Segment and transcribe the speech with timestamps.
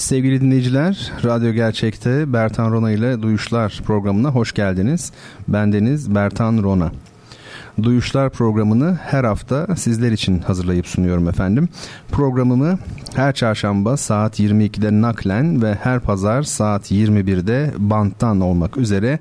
[0.00, 5.12] Sevgili dinleyiciler, Radyo Gerçek'te Bertan Rona ile Duyuşlar programına hoş geldiniz.
[5.48, 6.92] Bendeniz Bertan Rona.
[7.82, 11.68] Duyuşlar programını her hafta sizler için hazırlayıp sunuyorum efendim.
[12.10, 12.78] Programımı
[13.14, 19.18] her çarşamba saat 22'de naklen ve her pazar saat 21'de banttan olmak üzere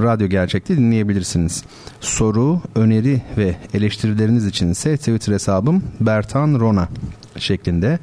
[0.00, 1.64] Radyo Gerçek'te dinleyebilirsiniz.
[2.00, 6.88] Soru, öneri ve eleştirileriniz için ise Twitter hesabım Bertan Rona
[7.40, 7.98] şeklinde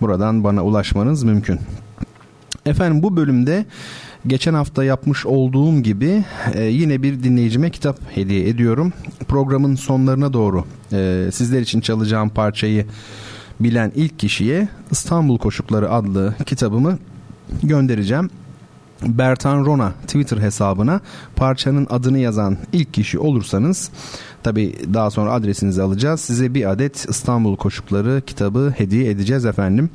[0.00, 1.60] buradan bana ulaşmanız mümkün.
[2.66, 3.64] Efendim bu bölümde
[4.26, 8.92] geçen hafta yapmış olduğum gibi e, yine bir dinleyicime kitap hediye ediyorum.
[9.28, 12.86] Programın sonlarına doğru e, sizler için çalacağım parçayı
[13.60, 16.98] bilen ilk kişiye İstanbul Koşukları adlı kitabımı
[17.62, 18.30] göndereceğim.
[19.02, 21.00] Bertan Rona Twitter hesabına
[21.36, 23.90] parçanın adını yazan ilk kişi olursanız
[24.42, 26.20] tabi daha sonra adresinizi alacağız.
[26.20, 29.90] Size bir adet İstanbul Koşukları kitabı hediye edeceğiz efendim.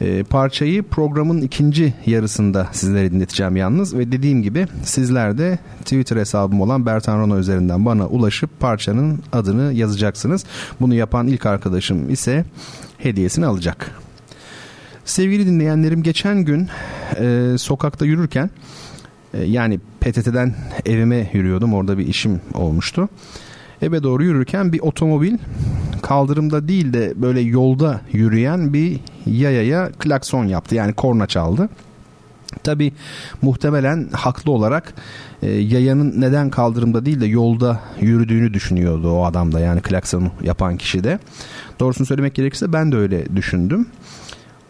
[0.00, 6.60] E, parçayı programın ikinci yarısında sizlere dinleteceğim yalnız ve dediğim gibi sizler de Twitter hesabım
[6.60, 10.44] olan Bertan Rona üzerinden bana ulaşıp parçanın adını yazacaksınız.
[10.80, 12.44] Bunu yapan ilk arkadaşım ise
[12.98, 13.90] hediyesini alacak.
[15.04, 16.68] Sevgili dinleyenlerim geçen gün
[17.20, 18.50] e, sokakta yürürken
[19.34, 20.54] e, yani PTT'den
[20.86, 23.08] evime yürüyordum orada bir işim olmuştu.
[23.82, 25.38] Eve doğru yürürken bir otomobil
[26.02, 31.68] kaldırımda değil de böyle yolda yürüyen bir yayaya klakson yaptı yani korna çaldı.
[32.62, 32.92] Tabi
[33.42, 34.94] muhtemelen haklı olarak
[35.42, 40.76] e, yayanın neden kaldırımda değil de yolda yürüdüğünü düşünüyordu o adam da yani klaksonu yapan
[40.76, 41.18] kişi de.
[41.80, 43.86] Doğrusunu söylemek gerekirse ben de öyle düşündüm.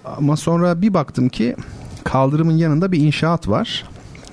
[0.05, 1.57] Ama sonra bir baktım ki
[2.05, 3.85] kaldırımın yanında bir inşaat var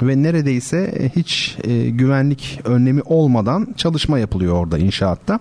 [0.08, 5.40] ve neredeyse e, hiç e, güvenlik önlemi olmadan çalışma yapılıyor orada inşaatta.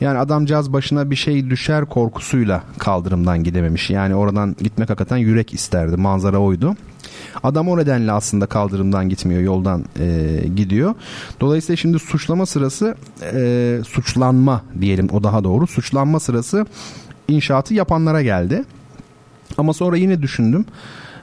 [0.00, 3.90] Yani adamcağız başına bir şey düşer korkusuyla kaldırımdan gidememiş.
[3.90, 5.96] Yani oradan gitmek hakikaten yürek isterdi.
[5.96, 6.76] Manzara oydu.
[7.42, 10.94] Adam o nedenle aslında kaldırımdan gitmiyor yoldan e, gidiyor.
[11.40, 12.96] Dolayısıyla şimdi suçlama sırası
[13.34, 16.66] e, suçlanma diyelim o daha doğru suçlanma sırası
[17.28, 18.64] inşaatı yapanlara geldi.
[19.58, 20.64] Ama sonra yine düşündüm.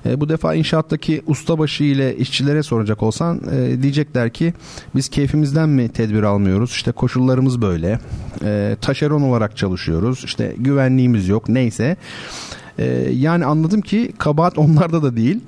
[0.05, 4.53] E, bu defa inşaattaki ustabaşı ile işçilere soracak olsan e, diyecekler ki
[4.95, 6.71] biz keyfimizden mi tedbir almıyoruz?
[6.71, 7.99] İşte koşullarımız böyle.
[8.43, 10.23] E, taşeron olarak çalışıyoruz.
[10.25, 11.49] İşte güvenliğimiz yok.
[11.49, 11.97] Neyse.
[12.79, 15.39] E, yani anladım ki kabahat onlarda da değil.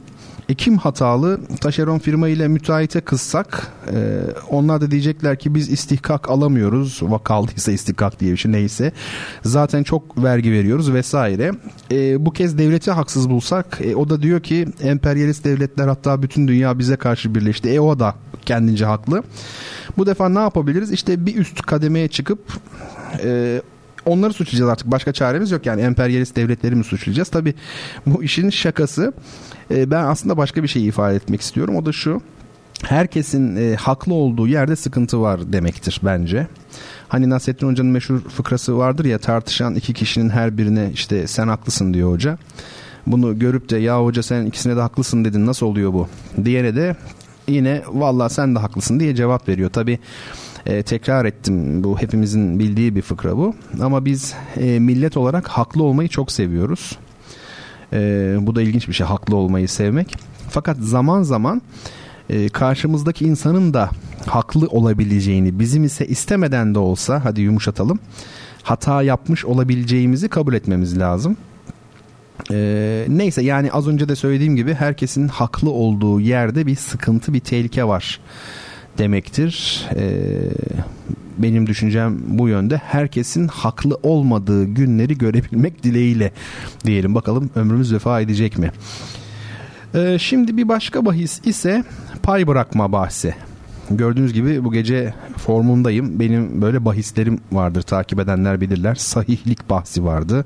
[0.50, 1.40] E kim hatalı?
[1.62, 4.20] Taşeron firma ile müteahhite kızsak e,
[4.50, 7.00] onlar da diyecekler ki biz istihkak alamıyoruz.
[7.02, 8.92] Vakaldıysa istihkak diye bir şey neyse.
[9.44, 11.52] Zaten çok vergi veriyoruz vesaire.
[11.92, 16.48] E, bu kez devleti haksız bulsak e, o da diyor ki emperyalist devletler hatta bütün
[16.48, 17.70] dünya bize karşı birleşti.
[17.70, 19.24] E o da kendince haklı.
[19.98, 20.92] Bu defa ne yapabiliriz?
[20.92, 22.40] İşte bir üst kademeye çıkıp
[23.24, 23.62] e,
[24.06, 24.92] onları suçlayacağız artık.
[24.92, 27.30] Başka çaremiz yok yani emperyalist devletleri mi suçlayacağız?
[27.30, 27.54] Tabi
[28.06, 29.14] bu işin şakası.
[29.72, 31.76] E, ben aslında başka bir şey ifade etmek istiyorum.
[31.76, 32.22] O da şu.
[32.84, 36.48] Herkesin e, haklı olduğu yerde sıkıntı var demektir bence.
[37.08, 41.94] Hani Nasrettin Hoca'nın meşhur fıkrası vardır ya tartışan iki kişinin her birine işte sen haklısın
[41.94, 42.38] diyor hoca.
[43.08, 46.08] Bunu görüp de ya hoca sen ikisine de haklısın dedin nasıl oluyor bu?
[46.46, 46.96] Diyene de
[47.48, 49.70] yine vallahi sen de haklısın diye cevap veriyor.
[49.70, 50.00] Tabi
[50.66, 53.56] e, tekrar ettim bu hepimizin bildiği bir fıkra bu.
[53.82, 56.98] Ama biz e, millet olarak haklı olmayı çok seviyoruz.
[57.94, 57.98] E,
[58.42, 60.16] bu da ilginç bir şey haklı olmayı sevmek.
[60.50, 61.62] Fakat zaman zaman
[62.30, 63.90] e, karşımızdaki insanın da
[64.26, 68.00] haklı olabileceğini bizim ise istemeden de olsa hadi yumuşatalım
[68.66, 71.38] hata yapmış olabileceğimizi kabul etmemiz lazım.
[72.52, 77.40] Ee, neyse yani az önce de söylediğim gibi herkesin haklı olduğu yerde bir sıkıntı bir
[77.40, 78.20] tehlike var
[78.98, 79.86] demektir.
[79.96, 80.26] Ee,
[81.38, 82.78] benim düşüncem bu yönde.
[82.78, 86.32] Herkesin haklı olmadığı günleri görebilmek dileğiyle
[86.86, 87.16] diyelim.
[87.16, 88.72] Bakalım ömrümüz vefa edecek mi?
[89.96, 91.84] Ee, şimdi bir başka bahis ise
[92.24, 93.36] pay bırakma bahsi.
[93.90, 96.20] Gördüğünüz gibi bu gece formundayım.
[96.20, 97.82] Benim böyle bahislerim vardır.
[97.82, 98.96] Takip edenler bilirler.
[98.96, 100.46] Sahihlik bahsi vardı.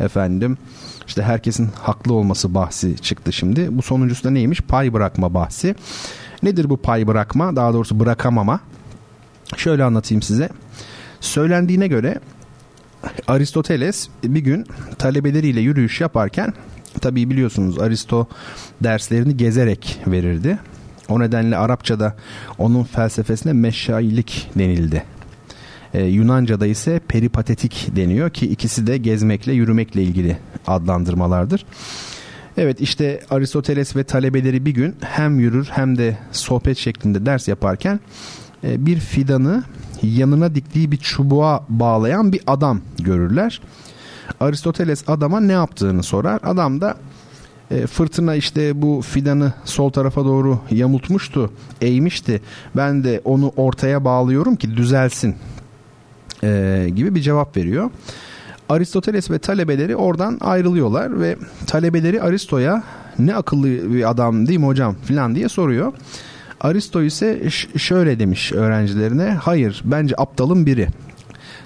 [0.00, 0.58] Efendim
[1.06, 3.78] işte herkesin haklı olması bahsi çıktı şimdi.
[3.78, 4.60] Bu sonuncusu da neymiş?
[4.60, 5.74] Pay bırakma bahsi.
[6.42, 7.56] Nedir bu pay bırakma?
[7.56, 8.60] Daha doğrusu bırakamama.
[9.56, 10.48] Şöyle anlatayım size.
[11.20, 12.20] Söylendiğine göre
[13.26, 14.66] Aristoteles bir gün
[14.98, 16.52] talebeleriyle yürüyüş yaparken
[17.00, 18.26] tabii biliyorsunuz Aristo
[18.80, 20.58] derslerini gezerek verirdi.
[21.08, 22.16] O nedenle Arapçada
[22.58, 25.04] onun felsefesine meşailik denildi.
[25.94, 31.64] Ee, Yunanca'da ise peripatetik deniyor ki ikisi de gezmekle yürümekle ilgili adlandırmalardır.
[32.60, 38.00] Evet işte Aristoteles ve talebeleri bir gün hem yürür hem de sohbet şeklinde ders yaparken
[38.64, 39.64] e, bir fidanı
[40.02, 43.60] yanına diktiği bir çubuğa bağlayan bir adam görürler.
[44.40, 46.40] Aristoteles adama ne yaptığını sorar.
[46.42, 46.96] Adam da
[47.70, 52.42] e, fırtına işte bu fidanı sol tarafa doğru yamultmuştu, eğmişti.
[52.76, 55.36] Ben de onu ortaya bağlıyorum ki düzelsin
[56.44, 57.90] e, gibi bir cevap veriyor.
[58.68, 61.36] Aristoteles ve talebeleri oradan ayrılıyorlar ve
[61.66, 62.82] talebeleri Aristo'ya
[63.18, 65.92] ne akıllı bir adam değil mi hocam filan diye soruyor.
[66.60, 70.88] Aristo ise şöyle demiş öğrencilerine hayır bence aptalın biri.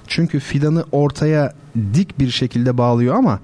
[0.07, 1.53] Çünkü fidanı ortaya
[1.93, 3.39] dik bir şekilde bağlıyor ama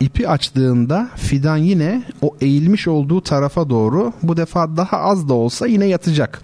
[0.00, 5.66] ipi açtığında fidan yine o eğilmiş olduğu tarafa doğru bu defa daha az da olsa
[5.66, 6.42] yine yatacak.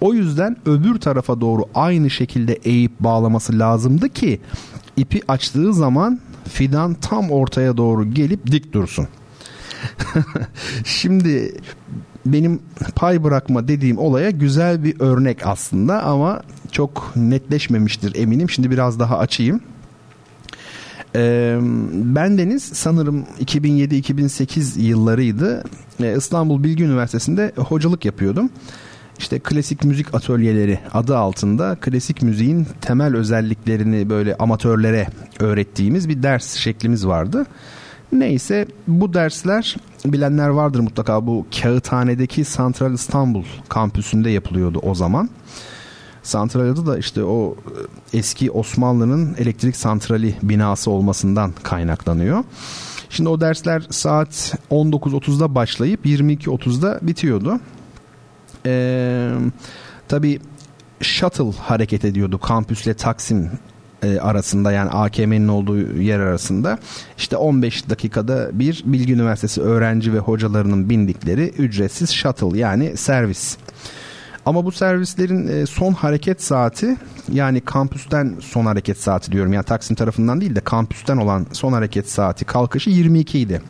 [0.00, 4.40] O yüzden öbür tarafa doğru aynı şekilde eğip bağlaması lazımdı ki
[4.96, 9.08] ipi açtığı zaman fidan tam ortaya doğru gelip dik dursun.
[10.84, 11.54] Şimdi
[12.26, 12.60] benim
[12.94, 16.42] pay bırakma dediğim olaya güzel bir örnek aslında ama
[16.72, 18.50] çok netleşmemiştir eminim.
[18.50, 19.60] Şimdi biraz daha açayım.
[21.16, 21.58] Ee,
[21.92, 25.64] ben Deniz sanırım 2007-2008 yıllarıydı.
[26.02, 28.50] Ee, İstanbul Bilgi Üniversitesi'nde hocalık yapıyordum.
[29.18, 35.06] İşte klasik müzik atölyeleri adı altında klasik müziğin temel özelliklerini böyle amatörlere
[35.40, 37.46] öğrettiğimiz bir ders şeklimiz vardı.
[38.12, 45.30] Neyse bu dersler bilenler vardır mutlaka bu Kağıthane'deki Santral İstanbul kampüsünde yapılıyordu o zaman.
[46.22, 47.56] Santral adı da işte o
[48.12, 52.44] e, eski Osmanlı'nın elektrik santrali binası olmasından kaynaklanıyor.
[53.10, 57.60] Şimdi o dersler saat 19.30'da başlayıp 22.30'da bitiyordu.
[58.66, 59.30] Ee,
[60.08, 60.40] tabii
[61.00, 63.50] shuttle hareket ediyordu kampüsle Taksim
[64.02, 66.78] e, arasında yani AKM'nin olduğu yer arasında
[67.18, 73.56] işte 15 dakikada bir Bilgi Üniversitesi öğrenci ve hocalarının bindikleri ücretsiz shuttle yani servis.
[74.46, 76.96] Ama bu servislerin e, son hareket saati
[77.32, 79.52] yani kampüsten son hareket saati diyorum.
[79.52, 83.62] Yani Taksim tarafından değil de kampüsten olan son hareket saati kalkışı 22 idi.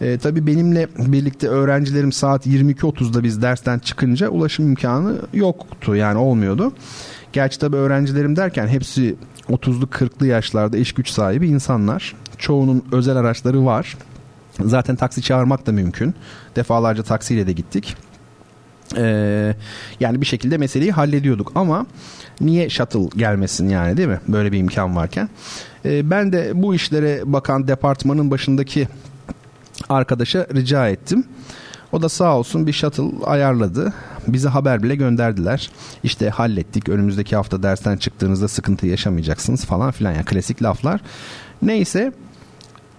[0.00, 6.72] E, tabii benimle birlikte öğrencilerim saat 22.30'da biz dersten çıkınca ulaşım imkanı yoktu yani olmuyordu.
[7.32, 9.16] Gerçi tabii öğrencilerim derken hepsi
[9.48, 12.14] 30'lu 40'lı yaşlarda iş güç sahibi insanlar.
[12.38, 13.96] Çoğunun özel araçları var.
[14.64, 16.14] Zaten taksi çağırmak da mümkün.
[16.56, 17.96] Defalarca taksiyle de gittik.
[18.96, 19.54] Ee,
[20.00, 21.86] yani bir şekilde meseleyi hallediyorduk ama
[22.40, 24.20] niye shuttle gelmesin yani değil mi?
[24.28, 25.28] Böyle bir imkan varken.
[25.84, 28.88] Ee, ben de bu işlere bakan departmanın başındaki
[29.88, 31.24] arkadaşa rica ettim.
[31.92, 33.92] O da sağ olsun bir shuttle ayarladı.
[34.28, 35.70] Bize haber bile gönderdiler.
[36.02, 36.88] İşte hallettik.
[36.88, 40.12] Önümüzdeki hafta dersten çıktığınızda sıkıntı yaşamayacaksınız falan filan.
[40.12, 41.00] Yani klasik laflar.
[41.62, 42.12] Neyse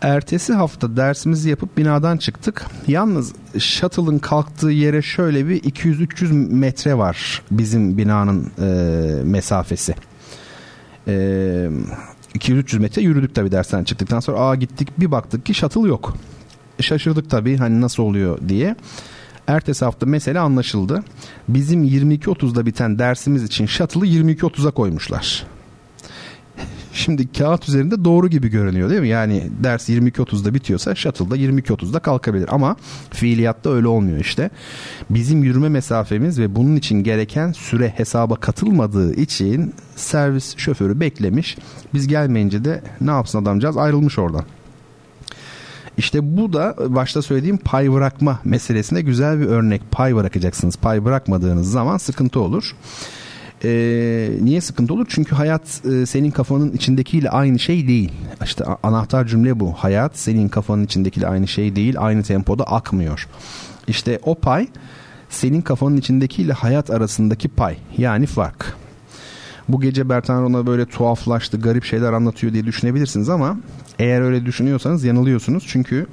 [0.02, 2.66] ertesi hafta dersimizi yapıp binadan çıktık.
[2.88, 8.66] Yalnız shuttle'ın kalktığı yere şöyle bir 200-300 metre var bizim binanın e,
[9.24, 9.96] mesafesi.
[11.08, 11.14] E,
[12.36, 14.40] 200-300 metre yürüdük tabii dersten çıktıktan sonra.
[14.40, 16.14] Aa gittik bir baktık ki shuttle yok.
[16.80, 18.76] Şaşırdık tabii hani nasıl oluyor diye.
[19.48, 21.04] Ertesi hafta mesele anlaşıldı.
[21.48, 25.46] Bizim 22.30'da biten dersimiz için shuttle'ı 22.30'a koymuşlar.
[26.94, 29.08] Şimdi kağıt üzerinde doğru gibi görünüyor değil mi?
[29.08, 32.76] Yani ders 22.30'da bitiyorsa shuttle'da 22.30'da kalkabilir ama
[33.10, 34.50] fiiliyatta öyle olmuyor işte.
[35.10, 41.58] Bizim yürüme mesafemiz ve bunun için gereken süre hesaba katılmadığı için servis şoförü beklemiş.
[41.94, 44.46] Biz gelmeyince de ne yapsın adamcağız ayrılmış oradan.
[45.98, 49.82] İşte bu da başta söylediğim pay bırakma meselesine güzel bir örnek.
[49.92, 50.76] Pay bırakacaksınız.
[50.76, 52.76] Pay bırakmadığınız zaman sıkıntı olur.
[53.64, 55.06] Ee, niye sıkıntı olur?
[55.10, 58.12] Çünkü hayat e, senin kafanın içindekiyle aynı şey değil.
[58.44, 59.74] İşte anahtar cümle bu.
[59.74, 61.96] Hayat senin kafanın içindekiyle aynı şey değil.
[61.98, 63.28] Aynı tempoda akmıyor.
[63.88, 64.68] İşte o pay
[65.30, 67.78] senin kafanın içindekiyle hayat arasındaki pay.
[67.98, 68.76] Yani fark.
[69.70, 73.58] Bu gece Bertan ona böyle tuhaflaştı, garip şeyler anlatıyor diye düşünebilirsiniz ama
[74.00, 75.64] eğer öyle düşünüyorsanız yanılıyorsunuz.
[75.68, 76.08] Çünkü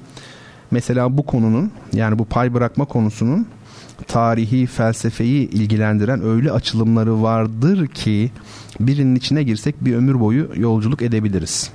[0.70, 3.46] mesela bu konunun yani bu pay bırakma konusunun
[4.06, 8.30] tarihi, felsefeyi ilgilendiren öyle açılımları vardır ki
[8.80, 11.70] birinin içine girsek bir ömür boyu yolculuk edebiliriz.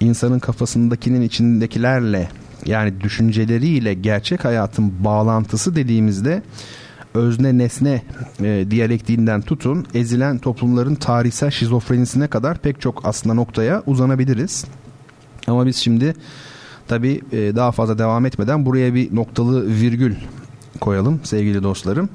[0.00, 2.28] İnsanın kafasındakinin içindekilerle
[2.66, 6.42] yani düşünceleriyle gerçek hayatın bağlantısı dediğimizde
[7.14, 8.02] özne nesne
[8.42, 14.64] e, diyalektiğinden tutun ezilen toplumların tarihsel şizofrenisine kadar pek çok aslında noktaya uzanabiliriz.
[15.50, 16.14] Ama biz şimdi
[16.88, 20.14] tabii e, daha fazla devam etmeden buraya bir noktalı virgül
[20.80, 22.08] koyalım sevgili dostlarım.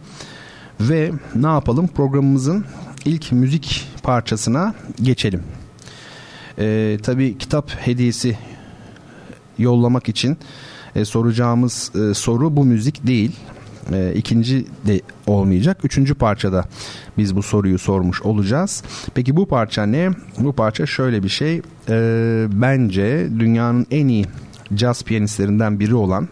[0.79, 2.65] Ve ne yapalım programımızın
[3.05, 5.43] ilk müzik parçasına geçelim.
[6.59, 8.37] Ee, tabii kitap hediyesi
[9.57, 10.37] yollamak için
[10.95, 13.31] e, soracağımız e, soru bu müzik değil.
[13.93, 15.77] E, ikinci de olmayacak.
[15.83, 16.65] Üçüncü parçada
[17.17, 18.83] biz bu soruyu sormuş olacağız.
[19.13, 20.09] Peki bu parça ne?
[20.39, 21.61] Bu parça şöyle bir şey.
[21.89, 24.25] E, bence dünyanın en iyi
[24.73, 26.27] caz piyanistlerinden biri olan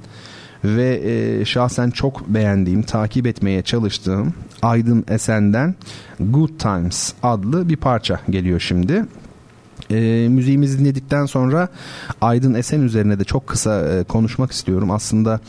[0.63, 5.75] ve e, şahsen çok beğendiğim, takip etmeye çalıştığım Aydın Esen'den
[6.19, 9.05] Good Times adlı bir parça geliyor şimdi.
[9.93, 11.67] E, müziğimizi dinledikten sonra
[12.21, 14.91] Aydın Esen üzerine de çok kısa e, konuşmak istiyorum.
[14.91, 15.39] Aslında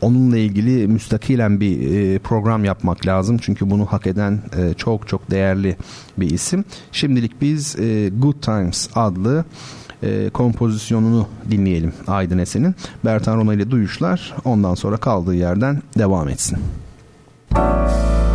[0.00, 3.38] onunla ilgili müstakilen bir e, program yapmak lazım.
[3.38, 5.76] Çünkü bunu hak eden e, çok çok değerli
[6.18, 6.64] bir isim.
[6.92, 9.44] Şimdilik biz e, Good Times adlı
[10.02, 12.74] e, kompozisyonunu dinleyelim Aydın Esen'in.
[13.04, 16.58] Bertan Rona ile duyuşlar ondan sonra kaldığı yerden devam etsin.
[17.50, 18.31] Müzik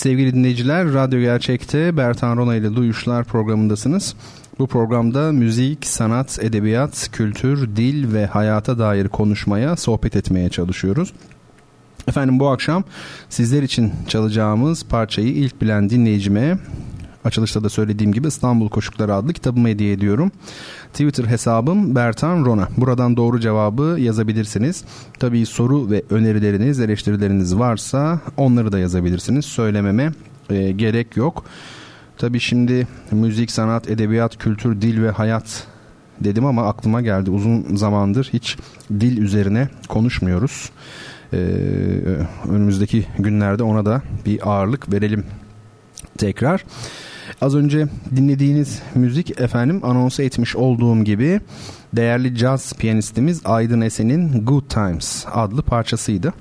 [0.00, 4.14] Sevgili dinleyiciler, Radyo Gerçek'te Bertan Rona ile Duyuşlar programındasınız.
[4.58, 11.12] Bu programda müzik, sanat, edebiyat, kültür, dil ve hayata dair konuşmaya, sohbet etmeye çalışıyoruz.
[12.08, 12.84] Efendim bu akşam
[13.28, 16.58] sizler için çalacağımız parçayı ilk bilen dinleyicime
[17.24, 20.32] açılışta da söylediğim gibi İstanbul Koşukları adlı kitabımı hediye ediyorum.
[20.92, 22.68] Twitter hesabım Bertan Rona.
[22.76, 24.84] Buradan doğru cevabı yazabilirsiniz.
[25.18, 29.44] Tabii soru ve önerileriniz, eleştirileriniz varsa onları da yazabilirsiniz.
[29.44, 30.12] Söylememe
[30.50, 31.44] e, gerek yok.
[32.18, 35.66] Tabii şimdi müzik, sanat, edebiyat, kültür, dil ve hayat
[36.20, 37.30] dedim ama aklıma geldi.
[37.30, 38.56] Uzun zamandır hiç
[39.00, 40.70] dil üzerine konuşmuyoruz.
[41.32, 41.36] Ee,
[42.48, 45.24] önümüzdeki günlerde ona da bir ağırlık verelim
[46.18, 46.64] tekrar.
[47.40, 51.40] Az önce dinlediğiniz müzik efendim anons etmiş olduğum gibi
[51.92, 56.32] değerli caz piyanistimiz Aydın Esen'in Good Times adlı parçasıydı.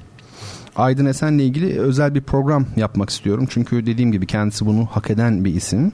[0.75, 3.47] Aydın Esen'le ilgili özel bir program yapmak istiyorum.
[3.49, 5.91] Çünkü dediğim gibi kendisi bunu hak eden bir isim.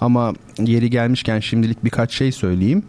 [0.00, 2.82] Ama yeri gelmişken şimdilik birkaç şey söyleyeyim.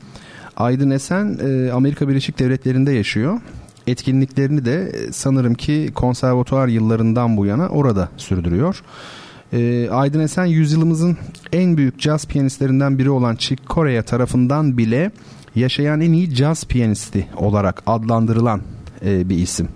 [0.58, 3.42] Aydın Esen e, Amerika Birleşik Devletleri'nde yaşıyor.
[3.88, 8.84] Etkinliklerini de sanırım ki konservatuar yıllarından bu yana orada sürdürüyor.
[9.54, 11.18] E, Aydın Esen yüzyılımızın
[11.52, 15.12] en büyük caz piyanistlerinden biri olan Chick Corea tarafından bile
[15.56, 18.62] yaşayan en iyi caz piyanisti olarak adlandırılan
[19.06, 19.70] e, bir isim.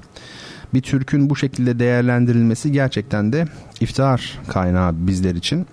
[0.74, 3.46] Bir Türk'ün bu şekilde değerlendirilmesi gerçekten de
[3.82, 5.68] iftihar kaynağı bizler için.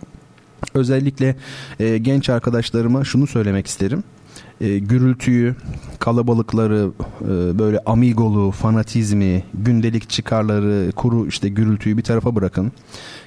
[0.74, 1.36] Özellikle
[1.80, 4.04] e, genç arkadaşlarıma şunu söylemek isterim.
[4.64, 5.54] E, gürültüyü,
[5.98, 6.90] kalabalıkları,
[7.22, 12.72] e, böyle amigolu, fanatizmi, gündelik çıkarları, kuru işte gürültüyü bir tarafa bırakın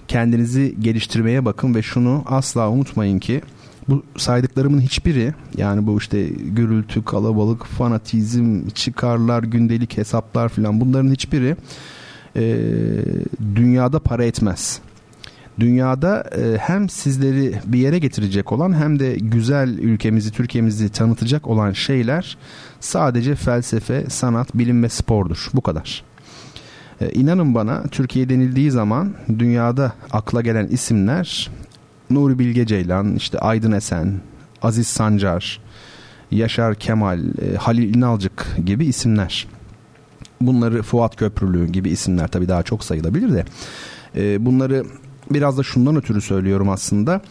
[0.07, 3.41] kendinizi geliştirmeye bakın ve şunu asla unutmayın ki
[3.89, 11.55] bu saydıklarımın hiçbiri yani bu işte gürültü, kalabalık, fanatizm, çıkarlar, gündelik hesaplar filan bunların hiçbiri
[12.35, 12.57] e,
[13.55, 14.79] dünyada para etmez.
[15.59, 21.71] Dünyada e, hem sizleri bir yere getirecek olan hem de güzel ülkemizi, Türkiye'mizi tanıtacak olan
[21.71, 22.37] şeyler
[22.79, 25.49] sadece felsefe, sanat, bilim ve spordur.
[25.53, 26.03] Bu kadar.
[27.01, 31.49] E, inanın bana Türkiye denildiği zaman dünyada akla gelen isimler
[32.09, 34.13] Nuri Bilge Ceylan, işte Aydın Esen,
[34.61, 35.61] Aziz Sancar,
[36.31, 39.47] Yaşar Kemal, e, Halil İnalcık gibi isimler.
[40.41, 43.45] Bunları Fuat Köprülü gibi isimler tabii daha çok sayılabilir de.
[44.15, 44.83] E, bunları
[45.31, 47.21] biraz da şundan ötürü söylüyorum aslında.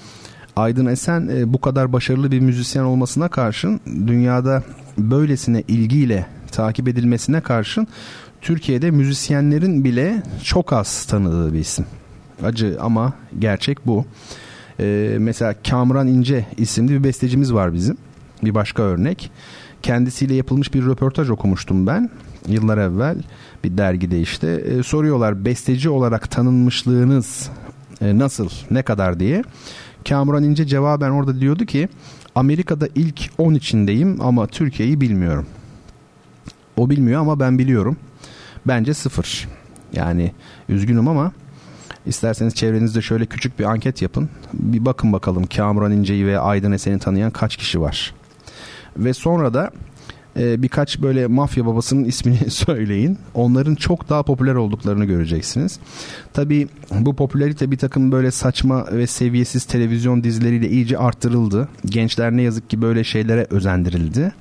[0.56, 4.62] Aydın Esen e, bu kadar başarılı bir müzisyen olmasına karşın dünyada
[4.98, 7.87] böylesine ilgiyle takip edilmesine karşın
[8.40, 11.87] Türkiye'de müzisyenlerin bile çok az tanıdığı bir isim.
[12.44, 14.04] Acı ama gerçek bu.
[14.80, 17.96] Ee, mesela Kamran İnce isimli bir bestecimiz var bizim.
[18.44, 19.30] Bir başka örnek.
[19.82, 22.11] Kendisiyle yapılmış bir röportaj okumuştum ben
[22.48, 23.16] yıllar evvel
[23.64, 24.48] bir dergide işte.
[24.48, 27.50] Ee, soruyorlar besteci olarak tanınmışlığınız
[28.00, 29.42] e, nasıl, ne kadar diye.
[30.09, 31.88] Kamran İnce cevaben orada diyordu ki
[32.35, 35.46] Amerika'da ilk 10 içindeyim ama Türkiye'yi bilmiyorum.
[36.76, 37.96] O bilmiyor ama ben biliyorum.
[38.66, 39.48] Bence sıfır.
[39.92, 40.32] Yani
[40.68, 41.32] üzgünüm ama
[42.06, 44.28] isterseniz çevrenizde şöyle küçük bir anket yapın.
[44.52, 48.14] Bir bakın bakalım Kamuran İnce'yi ve Aydın Esen'i tanıyan kaç kişi var.
[48.96, 49.70] Ve sonra da
[50.38, 53.18] e, birkaç böyle mafya babasının ismini söyleyin.
[53.35, 55.79] Onların çok daha popüler olduklarını göreceksiniz.
[56.33, 56.68] Tabii
[57.01, 61.68] bu popülerite bir takım böyle saçma ve seviyesiz televizyon dizileriyle iyice arttırıldı.
[61.87, 64.33] Gençler ne yazık ki böyle şeylere özendirildi.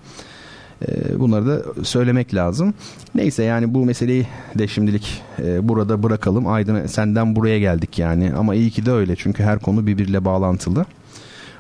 [0.88, 2.74] Ee, bunları da söylemek lazım.
[3.16, 6.48] Neyse yani bu meseleyi de şimdilik e, burada bırakalım.
[6.48, 8.34] Aydın senden buraya geldik yani.
[8.38, 10.86] Ama iyi ki de öyle çünkü her konu birbiriyle bağlantılı.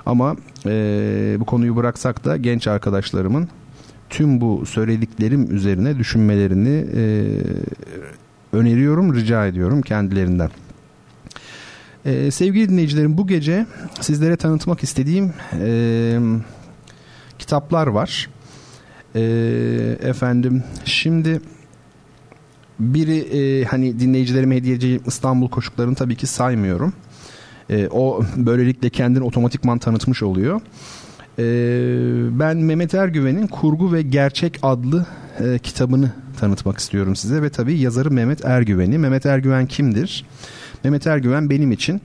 [0.05, 3.49] Ama e, bu konuyu bıraksak da genç arkadaşlarımın
[4.09, 7.03] tüm bu söylediklerim üzerine düşünmelerini e,
[8.53, 10.49] öneriyorum, rica ediyorum kendilerinden.
[12.05, 13.65] Ee, sevgili dinleyicilerim bu gece
[14.01, 16.19] sizlere tanıtmak istediğim e,
[17.39, 18.29] kitaplar var.
[19.15, 21.41] Ee, efendim şimdi
[22.79, 26.93] biri e, hani dinleyicilerime hediye edeceğim İstanbul koşuklarını tabii ki saymıyorum.
[27.69, 30.61] E, o böylelikle kendini otomatikman tanıtmış oluyor.
[31.39, 31.43] E,
[32.39, 35.05] ben Mehmet Ergüven'in Kurgu ve Gerçek adlı
[35.39, 38.97] e, kitabını tanıtmak istiyorum size ve tabii yazarı Mehmet Ergüven'i.
[38.97, 40.25] Mehmet Ergüven kimdir?
[40.83, 42.01] Mehmet Ergüven benim için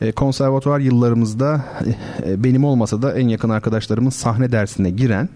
[0.00, 1.64] e, konservatuvar yıllarımızda
[2.26, 5.28] e, benim olmasa da en yakın arkadaşlarımın sahne dersine giren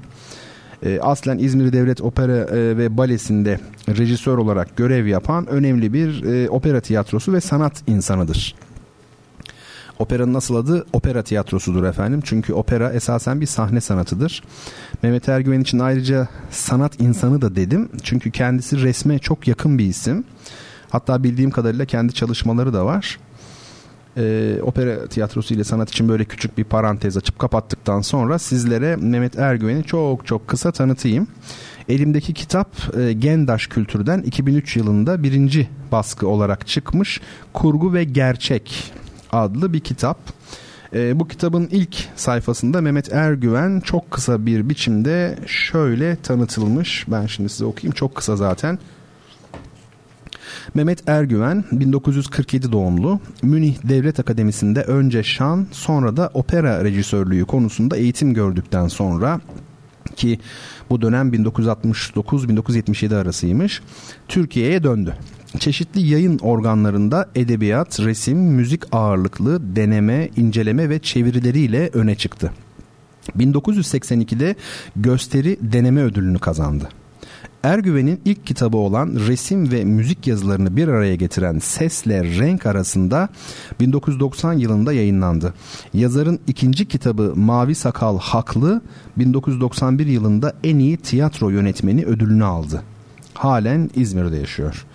[0.83, 6.51] e, aslen İzmir Devlet Opera e, ve Balesi'nde rejisör olarak görev yapan önemli bir e,
[6.51, 8.55] opera tiyatrosu ve sanat insanıdır.
[9.99, 10.87] Operanın nasıl adı?
[10.93, 12.21] Opera tiyatrosudur efendim.
[12.25, 14.43] Çünkü opera esasen bir sahne sanatıdır.
[15.03, 17.89] Mehmet Ergüven için ayrıca sanat insanı da dedim.
[18.03, 20.25] Çünkü kendisi resme çok yakın bir isim.
[20.91, 23.19] Hatta bildiğim kadarıyla kendi çalışmaları da var.
[24.17, 29.39] e, opera tiyatrosu ile sanat için böyle küçük bir parantez açıp kapattıktan sonra sizlere Mehmet
[29.39, 31.29] Ergüven'i çok çok kısa tanıtayım.
[31.89, 37.21] Elimdeki kitap e, Gendaş Kültür'den 2003 yılında birinci baskı olarak çıkmış
[37.53, 38.93] Kurgu ve Gerçek
[39.33, 40.19] adlı bir kitap.
[40.95, 47.05] E, bu kitabın ilk sayfasında Mehmet Ergüven çok kısa bir biçimde şöyle tanıtılmış.
[47.09, 48.79] Ben şimdi size okuyayım çok kısa zaten.
[50.75, 53.21] Mehmet Ergüven 1947 doğumlu.
[53.43, 59.41] Münih Devlet Akademisi'nde önce şan sonra da opera rejisörlüğü konusunda eğitim gördükten sonra
[60.17, 60.41] ki
[60.91, 63.83] bu dönem 1969-1977 arasıymış.
[64.29, 65.17] Türkiye'ye döndü.
[65.59, 72.53] Çeşitli yayın organlarında edebiyat, resim, müzik ağırlıklı deneme, inceleme ve çevirileriyle öne çıktı.
[73.39, 74.57] 1982'de
[74.97, 76.89] gösteri deneme ödülünü kazandı.
[77.63, 83.29] Ergüven'in ilk kitabı olan resim ve müzik yazılarını bir araya getiren Sesle Renk arasında
[83.81, 85.55] 1990 yılında yayınlandı.
[85.95, 88.83] Yazarın ikinci kitabı Mavi Sakal Haklı
[89.17, 92.83] 1991 yılında en iyi tiyatro yönetmeni ödülünü aldı.
[93.35, 94.87] Halen İzmir'de yaşıyor.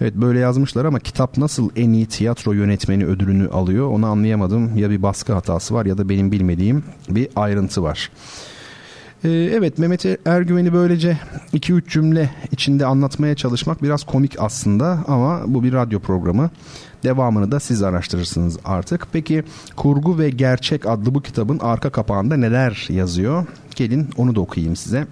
[0.00, 4.76] Evet böyle yazmışlar ama kitap nasıl en iyi tiyatro yönetmeni ödülünü alıyor onu anlayamadım.
[4.76, 8.10] Ya bir baskı hatası var ya da benim bilmediğim bir ayrıntı var.
[9.24, 11.18] Ee, evet Mehmet Ergüven'i böylece
[11.54, 16.50] 2-3 cümle içinde anlatmaya çalışmak biraz komik aslında ama bu bir radyo programı.
[17.04, 19.06] Devamını da siz araştırırsınız artık.
[19.12, 19.44] Peki
[19.76, 23.46] Kurgu ve Gerçek adlı bu kitabın arka kapağında neler yazıyor?
[23.76, 25.06] Gelin onu da okuyayım size.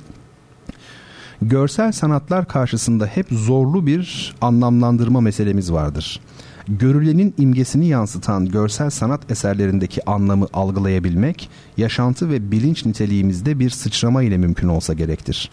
[1.43, 6.21] Görsel sanatlar karşısında hep zorlu bir anlamlandırma meselemiz vardır
[6.69, 14.39] görülenin imgesini yansıtan görsel sanat eserlerindeki anlamı algılayabilmek, yaşantı ve bilinç niteliğimizde bir sıçrama ile
[14.39, 15.51] mümkün olsa gerektir.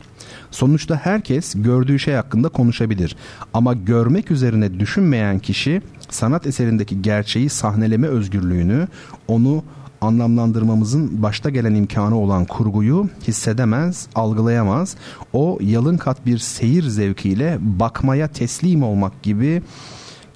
[0.52, 3.16] Sonuçta herkes gördüğü şey hakkında konuşabilir
[3.54, 8.88] ama görmek üzerine düşünmeyen kişi sanat eserindeki gerçeği sahneleme özgürlüğünü,
[9.28, 9.64] onu
[10.06, 14.96] anlamlandırmamızın başta gelen imkanı olan kurguyu hissedemez, algılayamaz.
[15.34, 19.62] O yalın kat bir seyir zevkiyle bakmaya teslim olmak gibi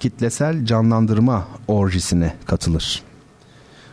[0.00, 3.09] kitlesel canlandırma orjisine katılır.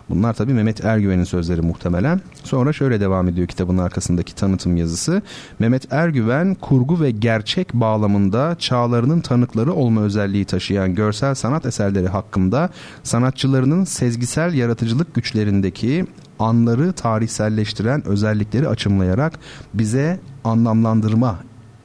[0.10, 2.22] Bunlar tabi Mehmet Ergüven'in sözleri muhtemelen.
[2.44, 5.22] Sonra şöyle devam ediyor kitabın arkasındaki tanıtım yazısı.
[5.60, 12.70] Mehmet Ergüven kurgu ve gerçek bağlamında çağlarının tanıkları olma özelliği taşıyan görsel sanat eserleri hakkında
[13.04, 16.06] sanatçılarının sezgisel yaratıcılık güçlerindeki
[16.40, 19.34] anları tarihselleştiren özellikleri açımlayarak
[19.74, 21.40] bize anlamlandırma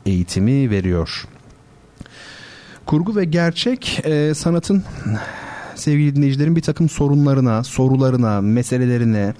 [0.06, 1.24] eğitimi veriyor.
[2.86, 4.84] Kurgu ve gerçek e, sanatın
[5.82, 9.34] sevgili dinleyicilerin bir takım sorunlarına, sorularına, meselelerine,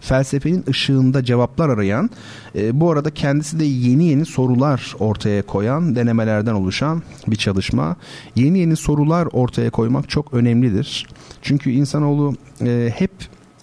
[0.00, 2.10] felsefenin ışığında cevaplar arayan,
[2.56, 7.96] e, bu arada kendisi de yeni yeni sorular ortaya koyan, denemelerden oluşan bir çalışma.
[8.36, 11.06] Yeni yeni sorular ortaya koymak çok önemlidir.
[11.42, 13.12] Çünkü insanoğlu e, hep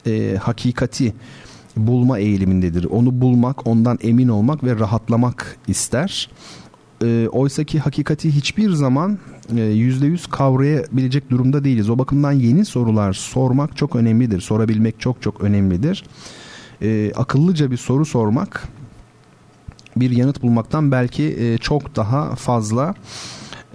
[0.08, 1.14] e, hakikati
[1.78, 2.84] bulma eğilimindedir.
[2.84, 6.30] Onu bulmak, ondan emin olmak ve rahatlamak ister.
[7.04, 9.18] E, Oysa ki hakikati hiçbir zaman
[9.56, 11.90] e, yüzde yüz kavrayabilecek durumda değiliz.
[11.90, 14.42] O bakımdan yeni sorular sormak çok önemlidir.
[14.42, 16.04] Sorabilmek çok çok önemlidir.
[16.82, 18.68] E, akıllıca bir soru sormak
[19.96, 22.96] bir yanıt bulmaktan belki e, çok daha fazla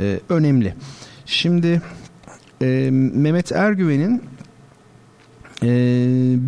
[0.00, 0.74] e, önemli.
[1.26, 1.82] Şimdi
[2.62, 4.22] e, Mehmet Ergüven'in
[5.62, 5.69] e,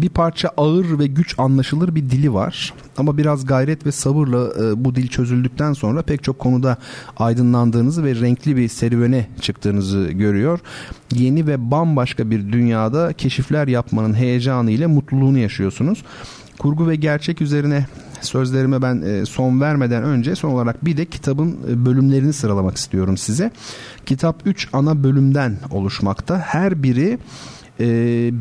[0.02, 2.74] bir parça ağır ve güç anlaşılır bir dili var.
[2.96, 6.76] Ama biraz gayret ve sabırla e, bu dil çözüldükten sonra pek çok konuda
[7.16, 10.60] aydınlandığınızı ve renkli bir serüvene çıktığınızı görüyor.
[11.12, 16.04] Yeni ve bambaşka bir dünyada keşifler yapmanın heyecanı ile mutluluğunu yaşıyorsunuz.
[16.58, 17.86] Kurgu ve gerçek üzerine
[18.20, 23.16] sözlerime ben e, son vermeden önce son olarak bir de kitabın e, bölümlerini sıralamak istiyorum
[23.16, 23.50] size.
[24.06, 26.38] Kitap 3 ana bölümden oluşmakta.
[26.38, 27.18] Her biri
[27.80, 27.84] e,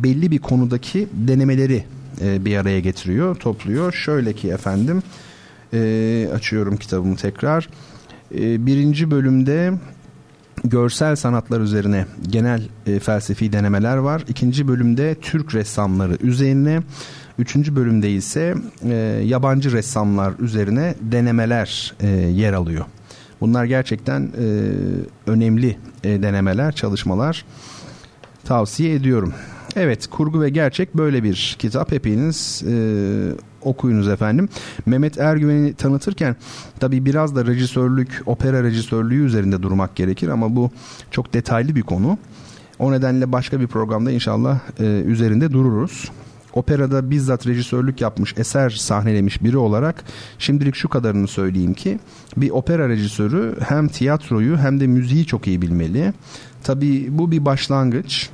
[0.04, 1.84] belli bir konudaki denemeleri
[2.22, 3.94] e, bir araya getiriyor, topluyor.
[3.94, 5.04] Şöyle ki efendim
[5.74, 7.70] e, açıyorum kitabımı tekrar.
[8.36, 9.74] E, birinci bölümde
[10.64, 14.24] görsel sanatlar üzerine genel e, felsefi denemeler var.
[14.28, 16.82] İkinci bölümde Türk ressamları üzerine,
[17.40, 18.94] üçüncü bölümde ise e,
[19.26, 22.86] yabancı ressamlar üzerine denemeler e, yer alıyor.
[23.42, 24.46] Bunlar gerçekten e,
[25.28, 27.46] önemli e, denemeler, çalışmalar
[28.48, 29.34] tavsiye ediyorum.
[29.76, 32.76] Evet kurgu ve gerçek böyle bir kitap hepiniz e,
[33.62, 34.50] okuyunuz efendim.
[34.86, 36.36] Mehmet Ergüven'i tanıtırken
[36.80, 40.72] tabii biraz da rejisörlük, opera rejisörlüğü üzerinde durmak gerekir ama bu
[41.12, 42.18] çok detaylı bir konu.
[42.80, 46.12] O nedenle başka bir programda inşallah e, üzerinde dururuz.
[46.58, 50.04] Operada bizzat rejisörlük yapmış, eser sahnelemiş biri olarak
[50.40, 52.00] şimdilik şu kadarını söyleyeyim ki
[52.38, 56.14] bir opera rejisörü hem tiyatroyu hem de müziği çok iyi bilmeli.
[56.64, 58.30] Tabii bu bir başlangıç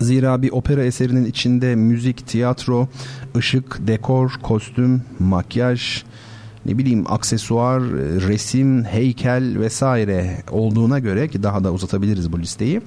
[0.00, 2.88] Zira bir opera eserinin içinde müzik, tiyatro,
[3.36, 6.02] ışık, dekor, kostüm, makyaj,
[6.66, 7.82] ne bileyim aksesuar,
[8.28, 12.80] resim, heykel vesaire olduğuna göre ki daha da uzatabiliriz bu listeyi.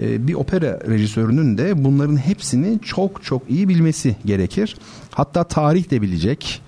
[0.00, 4.76] E, bir opera rejisörünün de bunların hepsini çok çok iyi bilmesi gerekir.
[5.10, 6.62] Hatta tarih de bilecek.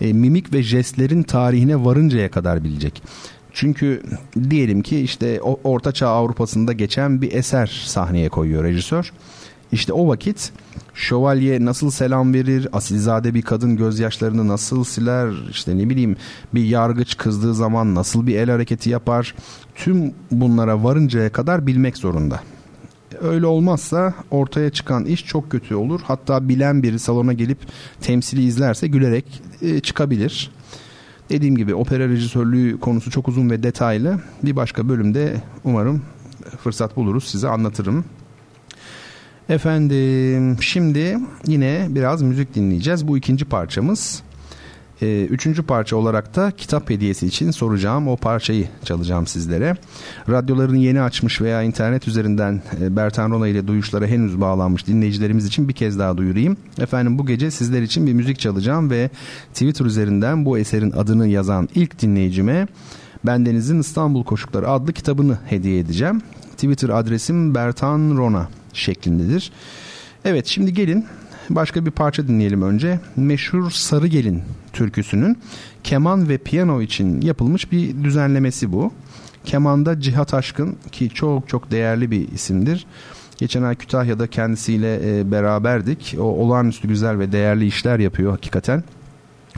[0.00, 3.02] E, mimik ve jestlerin tarihine varıncaya kadar bilecek.
[3.52, 4.02] Çünkü
[4.50, 9.12] diyelim ki işte Orta Çağ Avrupa'sında geçen bir eser sahneye koyuyor rejisör.
[9.72, 10.52] İşte o vakit
[10.94, 16.16] şövalye nasıl selam verir, asilzade bir kadın gözyaşlarını nasıl siler, işte ne bileyim
[16.54, 19.34] bir yargıç kızdığı zaman nasıl bir el hareketi yapar,
[19.74, 22.40] tüm bunlara varıncaya kadar bilmek zorunda.
[23.22, 26.00] Öyle olmazsa ortaya çıkan iş çok kötü olur.
[26.04, 27.58] Hatta bilen biri salona gelip
[28.00, 30.50] temsili izlerse gülerek e, çıkabilir.
[31.30, 34.20] Dediğim gibi opera rejisörlüğü konusu çok uzun ve detaylı.
[34.42, 36.02] Bir başka bölümde umarım
[36.62, 38.04] fırsat buluruz size anlatırım.
[39.48, 43.08] Efendim şimdi yine biraz müzik dinleyeceğiz.
[43.08, 44.22] Bu ikinci parçamız.
[45.02, 49.76] Ee, üçüncü parça olarak da kitap hediyesi için soracağım o parçayı çalacağım sizlere.
[50.28, 55.68] Radyolarını yeni açmış veya internet üzerinden e, Bertan Rona ile duyuşlara henüz bağlanmış dinleyicilerimiz için
[55.68, 56.56] bir kez daha duyurayım.
[56.78, 59.10] Efendim bu gece sizler için bir müzik çalacağım ve
[59.52, 62.66] Twitter üzerinden bu eserin adını yazan ilk dinleyicime
[63.26, 66.22] Bendeniz'in İstanbul Koşukları adlı kitabını hediye edeceğim.
[66.52, 69.52] Twitter adresim Bertan Rona şeklindedir.
[70.24, 71.06] Evet şimdi gelin
[71.50, 73.00] başka bir parça dinleyelim önce.
[73.16, 74.42] Meşhur Sarı Gelin
[74.78, 75.38] türküsünün
[75.84, 78.92] keman ve piyano için yapılmış bir düzenlemesi bu.
[79.44, 82.86] Kemanda Cihat Aşkın ki çok çok değerli bir isimdir.
[83.38, 86.16] Geçen ay Kütahya'da kendisiyle e, beraberdik.
[86.18, 88.84] O olağanüstü güzel ve değerli işler yapıyor hakikaten.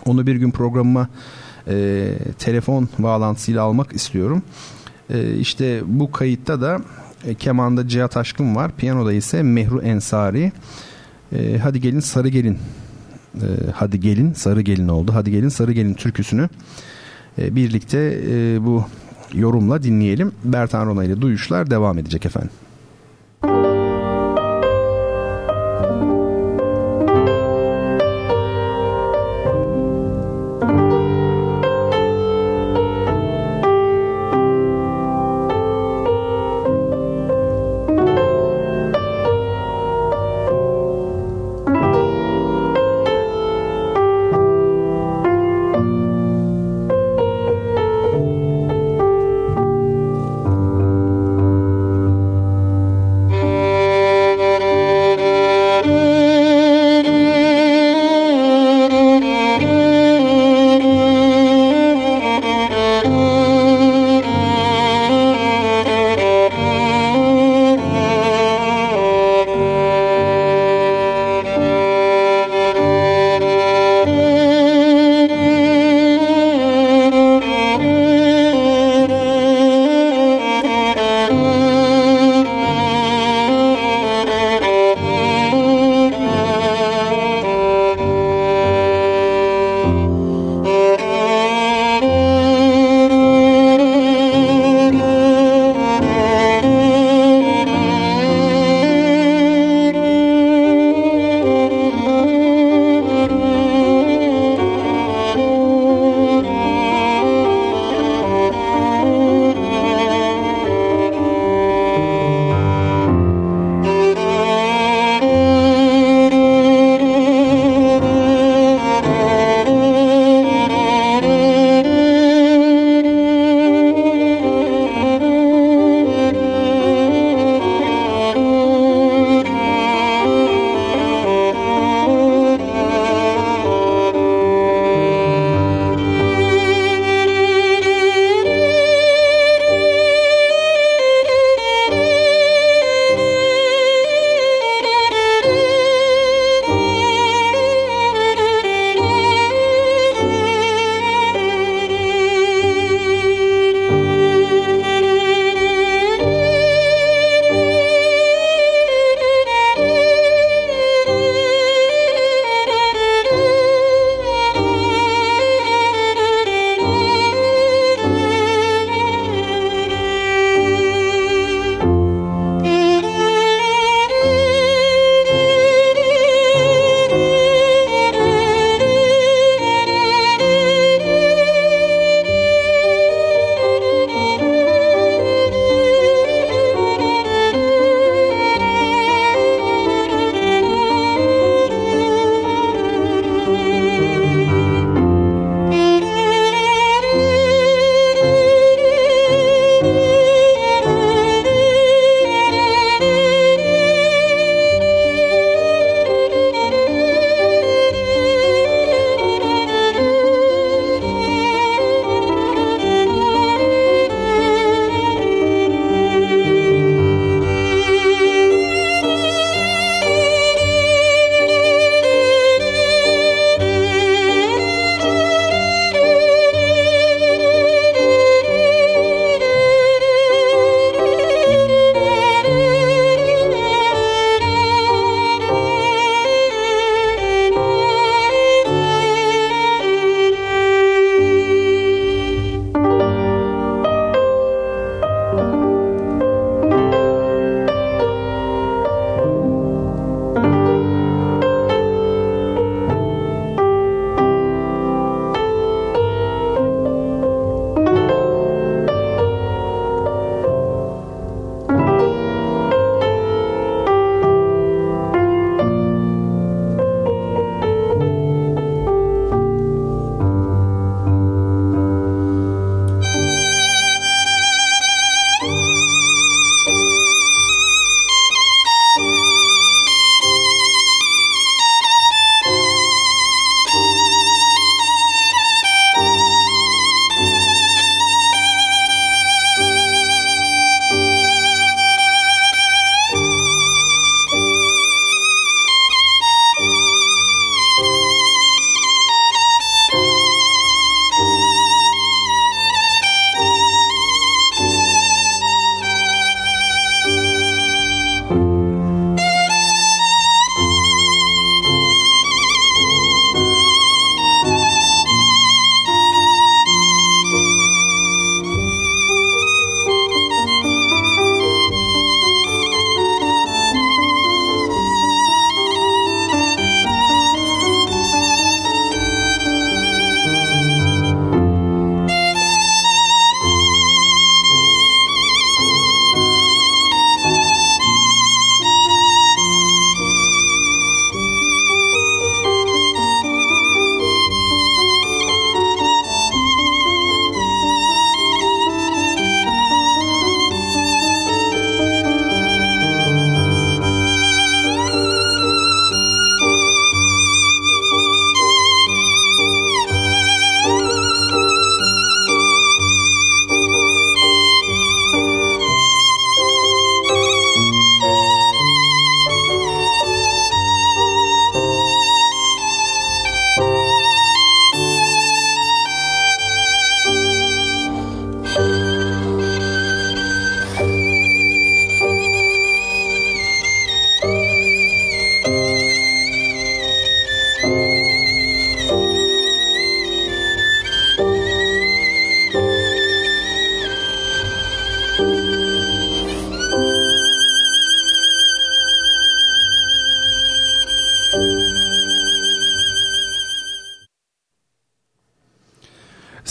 [0.07, 1.09] Onu bir gün programıma
[1.69, 4.43] e, telefon bağlantısıyla almak istiyorum.
[5.11, 6.81] E, işte bu kayıtta da
[7.27, 8.71] e, kemanda Cihat Aşkın var.
[8.77, 10.53] Piyanoda ise Mehru Ensari.
[11.33, 12.59] E, hadi gelin sarı gelin.
[13.35, 15.13] E, hadi gelin sarı gelin oldu.
[15.15, 16.49] Hadi gelin sarı gelin türküsünü
[17.39, 18.85] e, birlikte e, bu
[19.35, 20.33] yorumla dinleyelim.
[20.45, 22.51] Bertan Rona ile duyuşlar devam edecek efendim.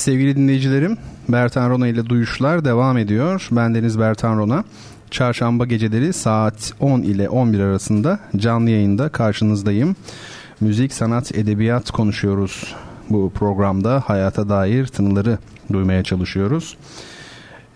[0.09, 0.97] Sevgili dinleyicilerim,
[1.27, 3.47] Bertan Rona ile Duyuşlar devam ediyor.
[3.51, 4.63] Ben Deniz Bertan Rona.
[5.11, 9.95] Çarşamba geceleri saat 10 ile 11 arasında canlı yayında karşınızdayım.
[10.61, 12.75] Müzik, sanat, edebiyat konuşuyoruz.
[13.09, 15.37] Bu programda hayata dair tınıları
[15.73, 16.77] duymaya çalışıyoruz.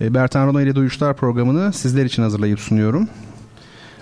[0.01, 3.07] E, Bertan Rona ile Duyuşlar programını sizler için hazırlayıp sunuyorum.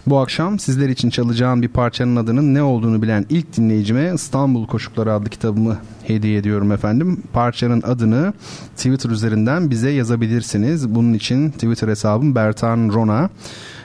[0.08, 5.14] Bu akşam sizler için çalacağım bir parçanın adının ne olduğunu bilen ilk dinleyicime İstanbul Koşukları
[5.14, 5.78] adlı kitabımı
[6.08, 7.24] hediye ediyorum efendim.
[7.34, 8.34] Parçanın adını
[8.76, 10.96] Twitter üzerinden bize yazabilirsiniz.
[10.96, 13.30] Bunun için Twitter hesabım Bertan Rona.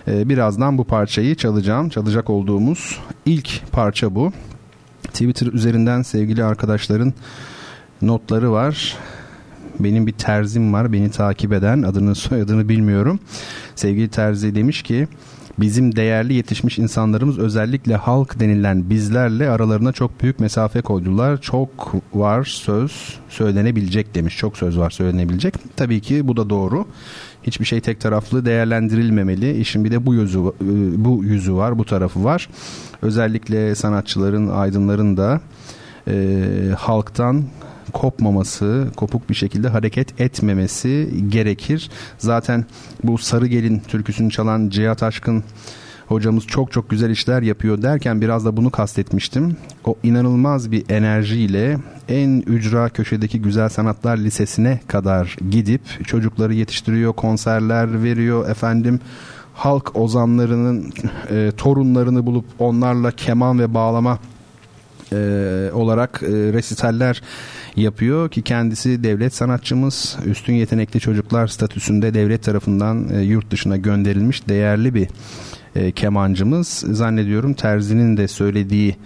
[0.08, 1.88] Ee, birazdan bu parçayı çalacağım.
[1.88, 4.32] Çalacak olduğumuz ilk parça bu.
[5.02, 7.14] Twitter üzerinden sevgili arkadaşların
[8.02, 8.96] notları var.
[9.80, 13.20] Benim bir terzim var beni takip eden adını soyadını bilmiyorum.
[13.74, 15.08] Sevgili terzi demiş ki
[15.58, 21.40] bizim değerli yetişmiş insanlarımız özellikle halk denilen bizlerle aralarına çok büyük mesafe koydular.
[21.40, 24.36] Çok var söz söylenebilecek demiş.
[24.36, 25.54] Çok söz var söylenebilecek.
[25.76, 26.86] Tabii ki bu da doğru.
[27.42, 29.60] Hiçbir şey tek taraflı değerlendirilmemeli.
[29.60, 30.38] İşin bir de bu yüzü
[30.96, 32.48] bu yüzü var, bu tarafı var.
[33.02, 35.40] Özellikle sanatçıların, aydınların da
[36.08, 36.44] e,
[36.78, 37.44] halktan
[37.92, 41.90] kopmaması, kopuk bir şekilde hareket etmemesi gerekir.
[42.18, 42.64] Zaten
[43.04, 45.44] bu Sarı Gelin türküsünü çalan Cihat Aşkın
[46.06, 49.56] hocamız çok çok güzel işler yapıyor derken biraz da bunu kastetmiştim.
[49.84, 51.78] O inanılmaz bir enerjiyle
[52.08, 59.00] en ücra köşedeki Güzel Sanatlar Lisesi'ne kadar gidip çocukları yetiştiriyor, konserler veriyor efendim
[59.54, 60.92] halk ozanlarının
[61.30, 64.18] e, torunlarını bulup onlarla keman ve bağlama
[65.12, 67.22] e, olarak e, resitaller
[67.76, 70.16] yapıyor ki kendisi devlet sanatçımız.
[70.24, 75.08] Üstün yetenekli çocuklar statüsünde devlet tarafından e, yurt dışına gönderilmiş değerli bir
[75.76, 76.68] e, kemancımız.
[76.68, 78.96] Zannediyorum Terzi'nin de söylediği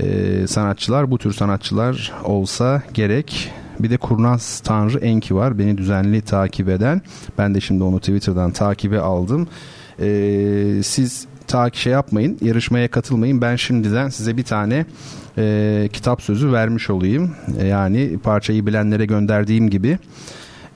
[0.00, 3.52] e, sanatçılar bu tür sanatçılar olsa gerek.
[3.80, 5.58] Bir de Kurnaz Tanrı Enki var.
[5.58, 7.02] Beni düzenli takip eden.
[7.38, 9.48] Ben de şimdi onu Twitter'dan takibe aldım.
[10.00, 14.86] E, siz ta şey yapmayın yarışmaya katılmayın ben şimdiden size bir tane
[15.38, 17.34] e, kitap sözü vermiş olayım.
[17.58, 19.98] E, yani parçayı bilenlere gönderdiğim gibi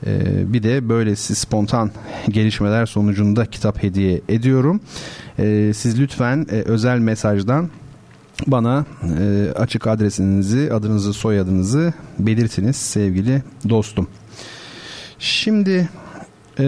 [0.07, 0.13] e,
[0.53, 1.91] bir de böylesi spontan
[2.29, 4.81] gelişmeler sonucunda kitap hediye ediyorum.
[5.39, 7.69] E, siz lütfen e, özel mesajdan
[8.47, 8.85] bana
[9.21, 14.09] e, açık adresinizi, adınızı, soyadınızı belirtiniz sevgili dostum.
[15.19, 15.89] Şimdi
[16.59, 16.65] e,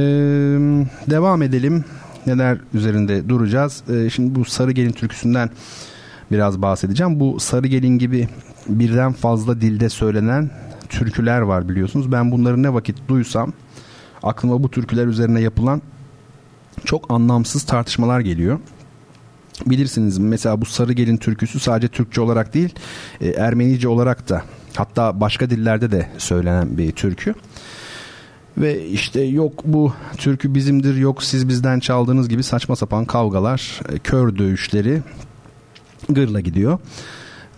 [1.11, 1.85] devam edelim.
[2.27, 3.83] Neler üzerinde duracağız?
[3.91, 5.51] E, şimdi bu Sarı Gelin türküsünden
[6.33, 7.21] biraz bahsedeceğim.
[7.21, 8.29] Bu Sarı Gelin gibi
[8.68, 10.51] birden fazla dilde söylenen
[10.89, 12.12] türküler var biliyorsunuz.
[12.12, 13.53] Ben bunları ne vakit duysam
[14.23, 15.83] aklıma bu türküler üzerine yapılan
[16.85, 18.59] çok anlamsız tartışmalar geliyor.
[19.66, 22.75] Bilirsiniz mesela bu Sarı Gelin türküsü sadece Türkçe olarak değil
[23.21, 24.43] e, Ermenice olarak da
[24.77, 27.35] hatta başka dillerde de söylenen bir türkü.
[28.59, 33.98] Ve işte yok bu türkü bizimdir yok siz bizden çaldığınız gibi saçma sapan kavgalar, e,
[33.98, 35.03] kör dövüşleri
[36.09, 36.78] gırla gidiyor.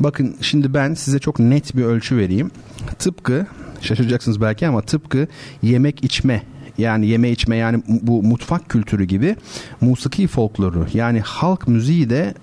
[0.00, 2.50] Bakın şimdi ben size çok net bir ölçü vereyim.
[2.98, 3.46] Tıpkı
[3.80, 5.26] şaşıracaksınız belki ama tıpkı
[5.62, 6.42] yemek içme
[6.78, 9.36] yani yeme içme yani bu mutfak kültürü gibi
[9.80, 12.34] musiki folkloru yani halk müziği de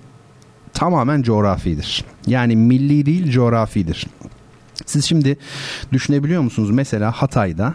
[0.72, 2.04] tamamen coğrafidir.
[2.26, 4.06] Yani milli değil coğrafidir.
[4.86, 5.36] Siz şimdi
[5.92, 7.74] düşünebiliyor musunuz mesela Hatay'da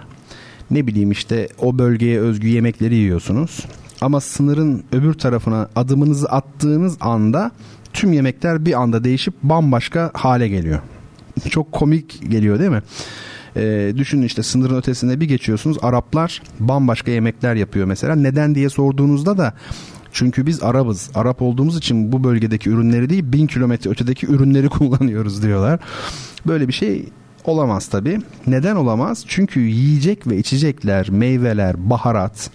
[0.71, 3.65] ne bileyim işte o bölgeye özgü yemekleri yiyorsunuz.
[4.01, 7.51] Ama sınırın öbür tarafına adımınızı attığınız anda
[7.93, 10.79] tüm yemekler bir anda değişip bambaşka hale geliyor.
[11.49, 12.81] Çok komik geliyor değil mi?
[13.57, 18.15] Ee, düşünün işte sınırın ötesinde bir geçiyorsunuz Araplar bambaşka yemekler yapıyor mesela.
[18.15, 19.53] Neden diye sorduğunuzda da
[20.11, 21.09] çünkü biz Arabız.
[21.15, 25.79] Arap olduğumuz için bu bölgedeki ürünleri değil bin kilometre ötedeki ürünleri kullanıyoruz diyorlar.
[26.47, 27.05] Böyle bir şey
[27.47, 28.19] olamaz tabi.
[28.47, 29.23] Neden olamaz?
[29.27, 32.49] Çünkü yiyecek ve içecekler, meyveler, baharat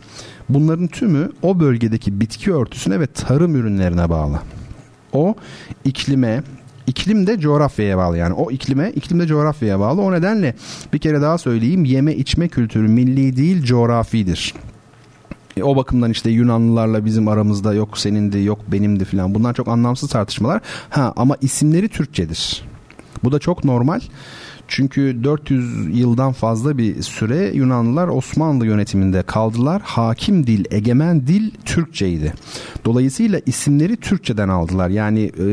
[0.49, 4.41] bunların tümü o bölgedeki bitki örtüsüne ve tarım ürünlerine bağlı.
[5.13, 5.35] O
[5.85, 6.43] iklime,
[6.87, 10.55] iklim de coğrafyaya bağlı yani o iklime iklim de coğrafyaya bağlı o nedenle
[10.93, 14.55] bir kere daha söyleyeyim yeme içme kültürü milli değil coğrafidir.
[15.57, 20.11] E, o bakımdan işte Yunanlılarla bizim aramızda yok senindi yok benimdi filan bunlar çok anlamsız
[20.11, 20.61] tartışmalar.
[20.91, 22.63] Ha ama isimleri Türkçedir.
[23.25, 24.01] Bu da çok normal.
[24.71, 29.83] Çünkü 400 yıldan fazla bir süre Yunanlılar Osmanlı yönetiminde kaldılar.
[29.85, 32.33] Hakim dil, egemen dil Türkçeydi.
[32.85, 34.89] Dolayısıyla isimleri Türkçeden aldılar.
[34.89, 35.45] Yani e,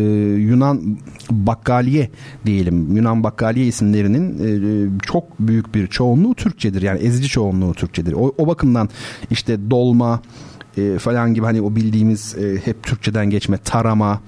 [0.41, 0.97] Yunan
[1.31, 2.09] bakkaliye
[2.45, 2.95] diyelim.
[2.95, 6.81] Yunan bakkaliye isimlerinin e, çok büyük bir çoğunluğu Türkçedir.
[6.81, 8.13] Yani ezici çoğunluğu Türkçedir.
[8.13, 8.89] O, o bakımdan
[9.31, 10.21] işte dolma
[10.77, 14.21] e, falan gibi hani o bildiğimiz e, hep Türkçeden geçme tarama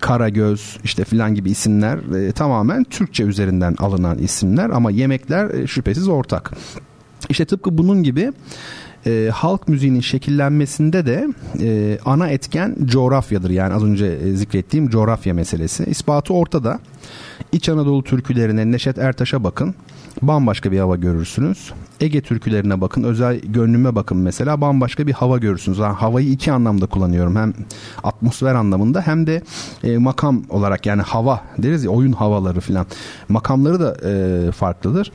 [0.00, 6.08] Karagöz işte filan gibi isimler e, tamamen Türkçe üzerinden alınan isimler ama yemekler e, şüphesiz
[6.08, 6.52] ortak.
[7.28, 8.32] İşte tıpkı bunun gibi
[9.06, 11.28] e, halk müziğinin şekillenmesinde de
[11.60, 13.50] e, ana etken coğrafyadır.
[13.50, 15.84] Yani az önce e, zikrettiğim coğrafya meselesi.
[15.84, 16.80] İspatı ortada.
[17.52, 19.74] İç Anadolu türkülerine Neşet Ertaş'a bakın
[20.22, 21.72] bambaşka bir hava görürsünüz.
[22.00, 25.78] Ege türkülerine bakın, özel gönlüme bakın mesela bambaşka bir hava görürsünüz.
[25.78, 27.36] Yani havayı iki anlamda kullanıyorum.
[27.36, 27.54] Hem
[28.02, 29.42] atmosfer anlamında hem de
[29.84, 32.86] e, makam olarak yani hava deriz ya oyun havaları filan.
[33.28, 35.12] Makamları da e, farklıdır.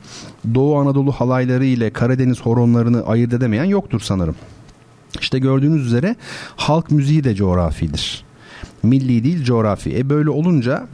[0.54, 4.36] Doğu Anadolu halayları ile Karadeniz horonlarını ayırt edemeyen yoktur sanırım.
[5.22, 6.16] İşte gördüğünüz üzere
[6.56, 8.26] halk müziği de coğrafidir.
[8.84, 9.98] Milli değil coğrafi.
[9.98, 10.88] E böyle olunca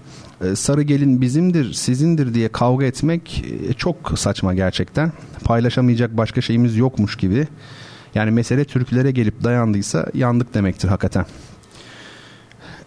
[0.56, 5.12] sarı gelin bizimdir, sizindir diye kavga etmek e, çok saçma gerçekten.
[5.44, 7.48] Paylaşamayacak başka şeyimiz yokmuş gibi.
[8.16, 11.26] Yani mesele Türklere gelip dayandıysa yandık demektir hakikaten.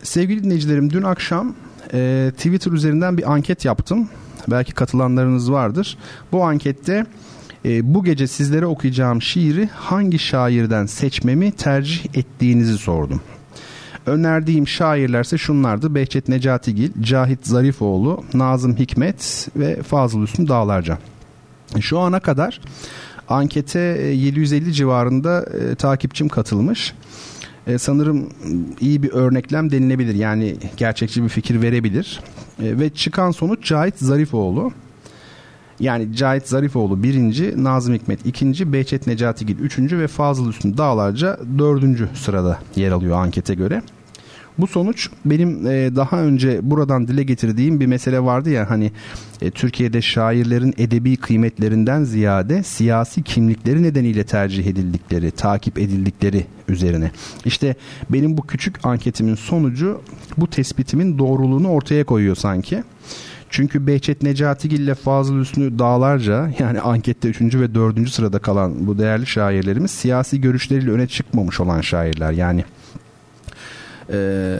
[0.02, 1.54] Sevgili dinleyicilerim dün akşam
[1.92, 4.08] e, Twitter üzerinden bir anket yaptım.
[4.48, 5.98] Belki katılanlarınız vardır.
[6.32, 7.06] Bu ankette
[7.64, 13.20] e, bu gece sizlere okuyacağım şiiri hangi şairden seçmemi tercih ettiğinizi sordum.
[14.06, 15.94] Önerdiğim şairlerse şunlardı.
[15.94, 20.98] Behçet Necatigil, Cahit Zarifoğlu, Nazım Hikmet ve Fazıl Hüsnü Dağlarca.
[21.80, 22.60] Şu ana kadar
[23.28, 26.94] ankete 750 e, civarında e, takipçim katılmış.
[27.66, 28.28] E, sanırım
[28.80, 30.14] iyi bir örneklem denilebilir.
[30.14, 32.20] Yani gerçekçi bir fikir verebilir.
[32.62, 34.72] E, ve çıkan sonuç Cahit Zarifoğlu.
[35.80, 42.08] Yani Cahit Zarifoğlu birinci, Nazım Hikmet ikinci, Behçet Necatigil üçüncü ve Fazıl Üstün Dağlarca dördüncü
[42.14, 43.82] sırada yer alıyor ankete göre.
[44.58, 48.92] Bu sonuç benim e, daha önce buradan dile getirdiğim bir mesele vardı ya hani
[49.42, 57.10] e, Türkiye'de şairlerin edebi kıymetlerinden ziyade siyasi kimlikleri nedeniyle tercih edildikleri, takip edildikleri üzerine.
[57.44, 57.74] İşte
[58.10, 60.02] benim bu küçük anketimin sonucu
[60.36, 62.82] bu tespitimin doğruluğunu ortaya koyuyor sanki.
[63.50, 67.54] Çünkü Behçet Necatigil ile Fazıl Hüsnü dağlarca yani ankette 3.
[67.54, 68.08] ve 4.
[68.08, 72.32] sırada kalan bu değerli şairlerimiz siyasi görüşleriyle öne çıkmamış olan şairler.
[72.32, 72.64] Yani
[74.12, 74.58] ee,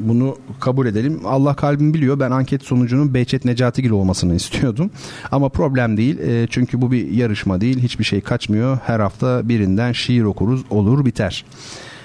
[0.00, 1.20] bunu kabul edelim.
[1.24, 2.20] Allah kalbim biliyor.
[2.20, 4.90] Ben anket sonucunun Behçet Necatigil olmasını istiyordum.
[5.32, 6.18] Ama problem değil.
[6.18, 7.78] E, çünkü bu bir yarışma değil.
[7.78, 8.78] Hiçbir şey kaçmıyor.
[8.86, 10.64] Her hafta birinden şiir okuruz.
[10.70, 11.44] Olur biter.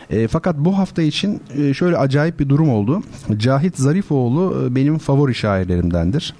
[0.09, 3.03] E, fakat bu hafta için e, şöyle acayip bir durum oldu.
[3.37, 6.33] Cahit Zarifoğlu e, benim favori şairlerimdendir.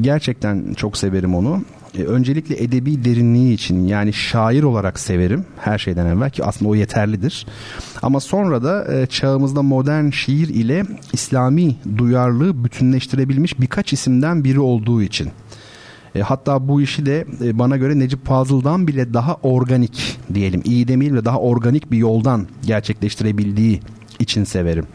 [0.00, 1.62] Gerçekten çok severim onu.
[1.98, 6.74] E, öncelikle edebi derinliği için yani şair olarak severim her şeyden evvel ki aslında o
[6.74, 7.46] yeterlidir.
[8.02, 15.02] Ama sonra da e, çağımızda modern şiir ile İslami duyarlılığı bütünleştirebilmiş birkaç isimden biri olduğu
[15.02, 15.30] için.
[16.14, 20.62] E, hatta bu işi de e, bana göre Necip Fazıl'dan bile daha organik diyelim.
[20.64, 23.80] iyi demeyelim de daha organik bir yoldan gerçekleştirebildiği
[24.18, 24.86] için severim.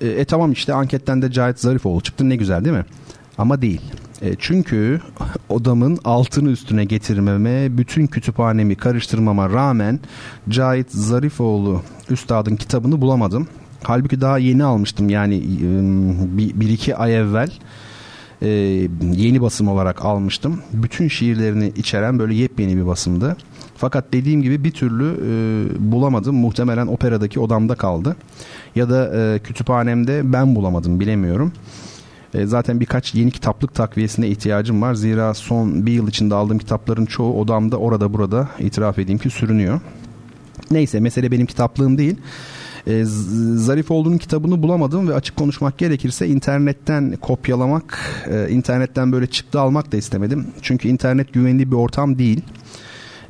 [0.00, 2.84] E, e tamam işte anketten de Cahit Zarifoğlu çıktı ne güzel değil mi?
[3.38, 3.80] Ama değil.
[4.22, 5.00] E, çünkü
[5.48, 10.00] odamın altını üstüne getirmeme, bütün kütüphanemi karıştırmama rağmen
[10.48, 13.48] Cahit Zarifoğlu Üstad'ın kitabını bulamadım.
[13.82, 15.42] Halbuki daha yeni almıştım yani
[16.54, 17.50] bir, iki ay evvel
[18.42, 18.48] e,
[19.16, 20.60] yeni basım olarak almıştım.
[20.72, 23.36] Bütün şiirlerini içeren böyle yepyeni bir basımdı.
[23.76, 26.36] Fakat dediğim gibi bir türlü e, bulamadım.
[26.36, 28.16] Muhtemelen operadaki odamda kaldı.
[28.76, 31.52] Ya da kütüphanemde ben bulamadım bilemiyorum.
[32.34, 34.94] E, zaten birkaç yeni kitaplık takviyesine ihtiyacım var.
[34.94, 39.80] Zira son bir yıl içinde aldığım kitapların çoğu odamda orada burada itiraf edeyim ki sürünüyor.
[40.70, 42.16] Neyse mesele benim kitaplığım değil.
[42.86, 43.02] E,
[43.54, 47.98] Zarif olduğunun kitabını bulamadım ve açık konuşmak gerekirse internetten kopyalamak,
[48.30, 50.46] e, internetten böyle çıktı almak da istemedim.
[50.62, 52.40] Çünkü internet güvenli bir ortam değil.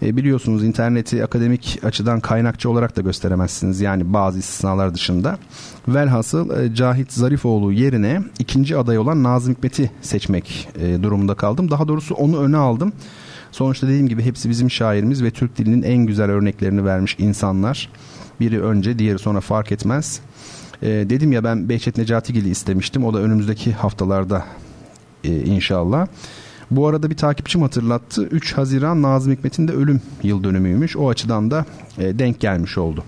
[0.05, 3.81] E, biliyorsunuz interneti akademik açıdan kaynakçı olarak da gösteremezsiniz.
[3.81, 5.39] Yani bazı istisnalar dışında.
[5.89, 11.71] Velhasıl e, Cahit Zarifoğlu yerine ikinci aday olan Nazım Hikmet'i seçmek e, durumunda kaldım.
[11.71, 12.93] Daha doğrusu onu öne aldım.
[13.53, 17.89] Sonuçta dediğim gibi hepsi bizim şairimiz ve Türk dilinin en güzel örneklerini vermiş insanlar.
[18.41, 20.21] Biri önce diğeri sonra fark etmez.
[20.83, 23.05] E, dedim ya ben Behçet Necatigil'i istemiştim.
[23.05, 24.45] O da önümüzdeki haftalarda
[25.25, 26.07] inşallah.
[26.71, 28.25] Bu arada bir takipçim hatırlattı.
[28.25, 30.97] 3 Haziran Nazım Hikmet'in de ölüm yıl dönümüymüş.
[30.97, 31.65] O açıdan da
[31.99, 33.05] e, denk gelmiş oldu.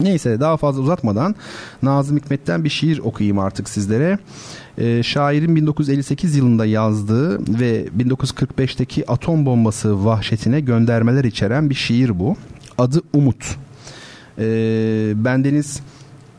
[0.00, 1.34] Neyse daha fazla uzatmadan
[1.82, 4.18] Nazım Hikmet'ten bir şiir okuyayım artık sizlere.
[4.78, 12.36] E, şairin 1958 yılında yazdığı ve 1945'teki atom bombası vahşetine göndermeler içeren bir şiir bu.
[12.78, 13.56] Adı Umut.
[14.38, 14.44] E,
[15.16, 15.80] bendeniz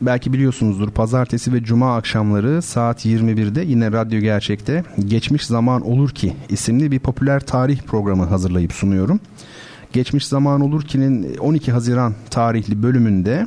[0.00, 6.32] belki biliyorsunuzdur pazartesi ve cuma akşamları saat 21'de yine Radyo Gerçek'te Geçmiş Zaman Olur Ki
[6.48, 9.20] isimli bir popüler tarih programı hazırlayıp sunuyorum.
[9.92, 13.46] Geçmiş Zaman Olur Ki'nin 12 Haziran tarihli bölümünde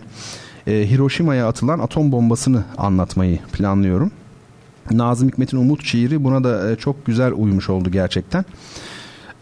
[0.67, 4.11] e, Hiroşima'ya atılan atom bombasını anlatmayı planlıyorum.
[4.91, 8.45] Nazım Hikmet'in Umut şiiri buna da e, çok güzel uymuş oldu gerçekten.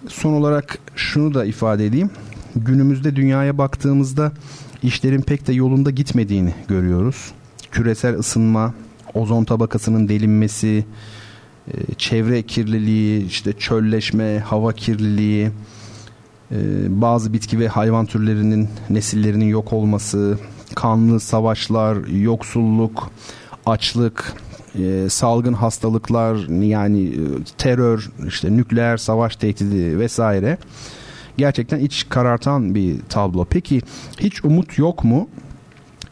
[0.08, 2.10] Son olarak şunu da ifade edeyim.
[2.56, 4.32] Günümüzde dünyaya baktığımızda
[4.86, 7.32] işlerin pek de yolunda gitmediğini görüyoruz.
[7.72, 8.74] Küresel ısınma,
[9.14, 10.86] ozon tabakasının delinmesi,
[11.68, 15.52] e, çevre kirliliği, işte çölleşme, hava kirliliği,
[16.52, 16.58] e,
[17.02, 20.40] bazı bitki ve hayvan türlerinin nesillerinin yok olması,
[20.76, 23.12] kanlı savaşlar, yoksulluk,
[23.66, 24.34] açlık,
[24.80, 27.14] e, salgın hastalıklar yani
[27.58, 30.58] terör, işte nükleer savaş tehdidi vesaire
[31.38, 33.46] gerçekten iç karartan bir tablo.
[33.50, 33.82] Peki
[34.20, 35.30] hiç umut yok mu?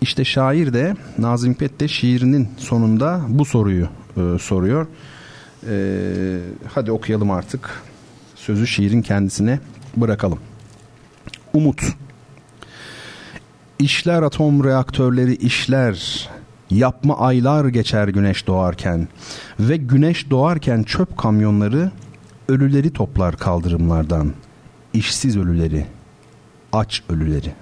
[0.01, 4.87] İşte şair de Nazım Hikmet de şiirinin sonunda bu soruyu e, soruyor.
[5.69, 5.75] E,
[6.73, 7.83] hadi okuyalım artık.
[8.35, 9.59] Sözü şiirin kendisine
[9.97, 10.39] bırakalım.
[11.53, 11.81] Umut.
[13.79, 16.29] İşler atom reaktörleri işler.
[16.69, 19.07] Yapma aylar geçer güneş doğarken
[19.59, 21.91] ve güneş doğarken çöp kamyonları
[22.47, 24.33] ölüleri toplar kaldırımlardan.
[24.93, 25.85] İşsiz ölüleri,
[26.73, 27.53] aç ölüleri.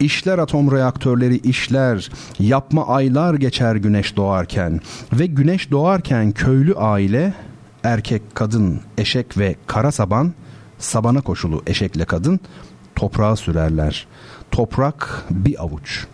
[0.00, 4.80] İşler atom reaktörleri işler, yapma aylar geçer güneş doğarken
[5.12, 7.34] ve güneş doğarken köylü aile,
[7.82, 10.32] erkek, kadın, eşek ve kara saban,
[10.78, 12.40] sabana koşulu eşekle kadın
[12.94, 14.06] toprağa sürerler.
[14.50, 16.06] Toprak bir avuç.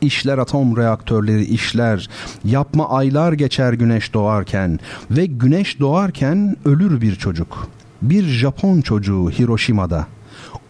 [0.00, 2.08] İşler atom reaktörleri işler,
[2.44, 4.78] yapma aylar geçer güneş doğarken
[5.10, 7.68] ve güneş doğarken ölür bir çocuk.
[8.02, 10.06] Bir Japon çocuğu Hiroşima'da.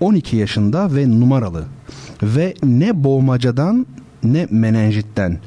[0.01, 1.65] 12 yaşında ve numaralı
[2.23, 3.87] ve ne boğmacadan
[4.23, 5.39] ne menenjitten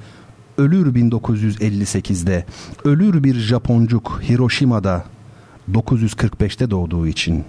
[0.57, 2.45] ölür 1958'de
[2.85, 5.05] ölür bir Japoncuk Hiroşima'da
[5.71, 7.45] 945'te doğduğu için.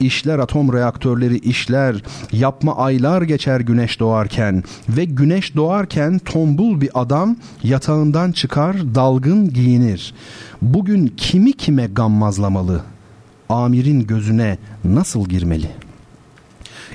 [0.00, 2.02] İşler atom reaktörleri işler,
[2.32, 10.14] yapma aylar geçer güneş doğarken ve güneş doğarken tombul bir adam yatağından çıkar dalgın giyinir.
[10.62, 12.91] Bugün kimi kime gammazlamalı?
[13.52, 15.92] Amirin gözüne nasıl girmeli?''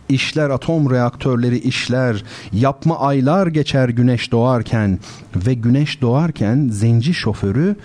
[0.10, 5.00] İşler atom reaktörleri işler, yapma aylar geçer güneş doğarken
[5.36, 7.76] ve güneş doğarken zenci şoförü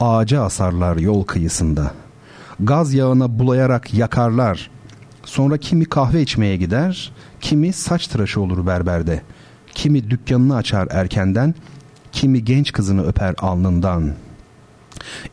[0.00, 1.90] ağaca asarlar yol kıyısında.
[2.60, 4.70] Gaz yağına bulayarak yakarlar.
[5.24, 9.22] Sonra kimi kahve içmeye gider, kimi saç tıraşı olur berberde.
[9.74, 11.54] Kimi dükkanını açar erkenden,
[12.12, 14.31] kimi genç kızını öper alnından.''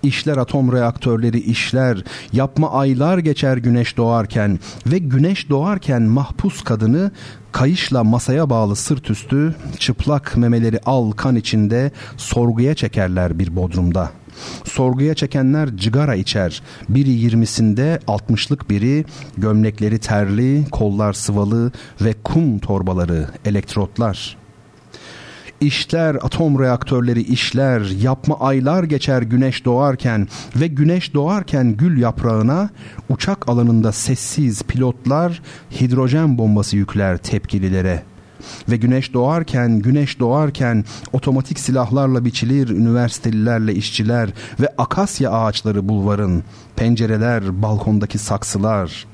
[0.03, 2.03] İşler atom reaktörleri işler,
[2.33, 7.11] yapma aylar geçer güneş doğarken ve güneş doğarken mahpus kadını
[7.51, 14.11] kayışla masaya bağlı sırt üstü, çıplak memeleri al kan içinde sorguya çekerler bir bodrumda.
[14.63, 16.61] Sorguya çekenler cigara içer.
[16.89, 19.05] Biri yirmisinde altmışlık biri,
[19.37, 24.38] gömlekleri terli, kollar sıvalı ve kum torbaları, elektrotlar.
[25.61, 32.69] İşler atom reaktörleri işler, yapma aylar geçer güneş doğarken ve güneş doğarken gül yaprağına
[33.09, 35.41] uçak alanında sessiz pilotlar
[35.81, 38.03] hidrojen bombası yükler tepkililere.
[38.69, 44.29] Ve güneş doğarken, güneş doğarken otomatik silahlarla biçilir üniversitelilerle işçiler
[44.59, 46.43] ve akasya ağaçları bulvarın,
[46.75, 49.05] pencereler, balkondaki saksılar,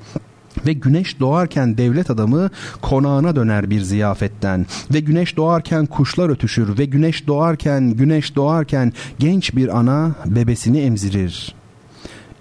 [0.66, 2.49] ve güneş doğarken devlet adamı
[2.82, 9.56] konağına döner bir ziyafetten ve güneş doğarken kuşlar ötüşür ve güneş doğarken güneş doğarken genç
[9.56, 11.56] bir ana bebesini emzirir.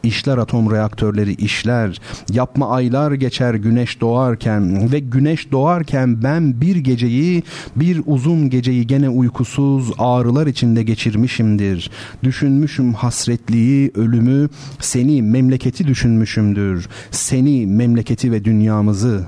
[0.05, 2.01] İşler atom reaktörleri işler,
[2.33, 7.43] yapma aylar geçer güneş doğarken ve güneş doğarken ben bir geceyi,
[7.77, 11.91] bir uzun geceyi gene uykusuz ağrılar içinde geçirmişimdir.
[12.23, 14.49] Düşünmüşüm hasretliği, ölümü,
[14.81, 16.89] seni memleketi düşünmüşümdür.
[17.11, 19.25] Seni, memleketi ve dünyamızı.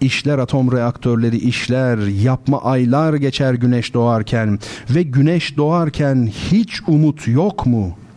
[0.00, 4.58] İşler atom reaktörleri işler, yapma aylar geçer güneş doğarken
[4.90, 8.09] ve güneş doğarken hiç umut yok mu?''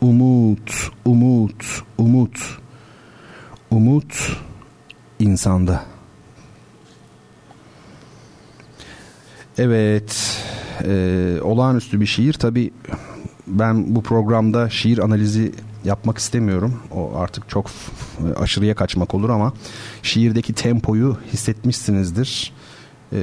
[0.00, 2.58] Umut, umut, umut.
[3.70, 4.36] Umut
[5.18, 5.84] insanda.
[9.58, 10.40] Evet,
[10.84, 12.32] e, olağanüstü bir şiir.
[12.32, 12.70] Tabi
[13.46, 15.52] ben bu programda şiir analizi
[15.84, 16.82] yapmak istemiyorum.
[16.90, 17.70] O artık çok
[18.36, 19.52] aşırıya kaçmak olur ama
[20.02, 22.52] şiirdeki tempoyu hissetmişsinizdir.
[23.12, 23.20] E,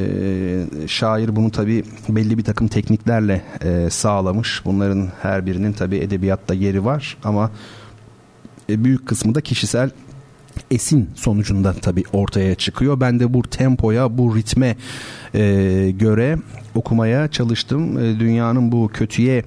[0.88, 4.62] şair bunu tabi belli bir takım tekniklerle e, sağlamış.
[4.66, 7.52] Bunların her birinin tabi edebiyatta yeri var ama
[8.70, 9.90] e, büyük kısmı da kişisel
[10.72, 13.00] esin sonucunda tabii ortaya çıkıyor.
[13.00, 14.76] Ben de bu tempoya, bu ritme
[15.34, 16.38] e, göre
[16.76, 17.98] okumaya çalıştım.
[17.98, 19.44] E, dünyanın bu kötüye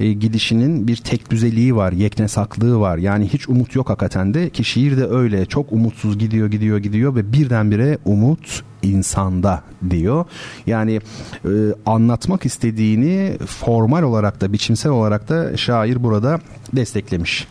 [0.00, 2.98] e, gidişinin bir tek düzeliği var, yeknesaklığı var.
[2.98, 7.14] Yani hiç umut yok hakikaten de ki şiir de öyle çok umutsuz gidiyor gidiyor gidiyor
[7.14, 10.24] ve birdenbire umut insanda diyor.
[10.66, 11.00] Yani
[11.44, 11.50] e,
[11.86, 16.40] anlatmak istediğini formal olarak da biçimsel olarak da şair burada
[16.72, 17.46] desteklemiş.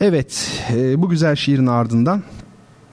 [0.00, 2.22] Evet e, bu güzel şiirin ardından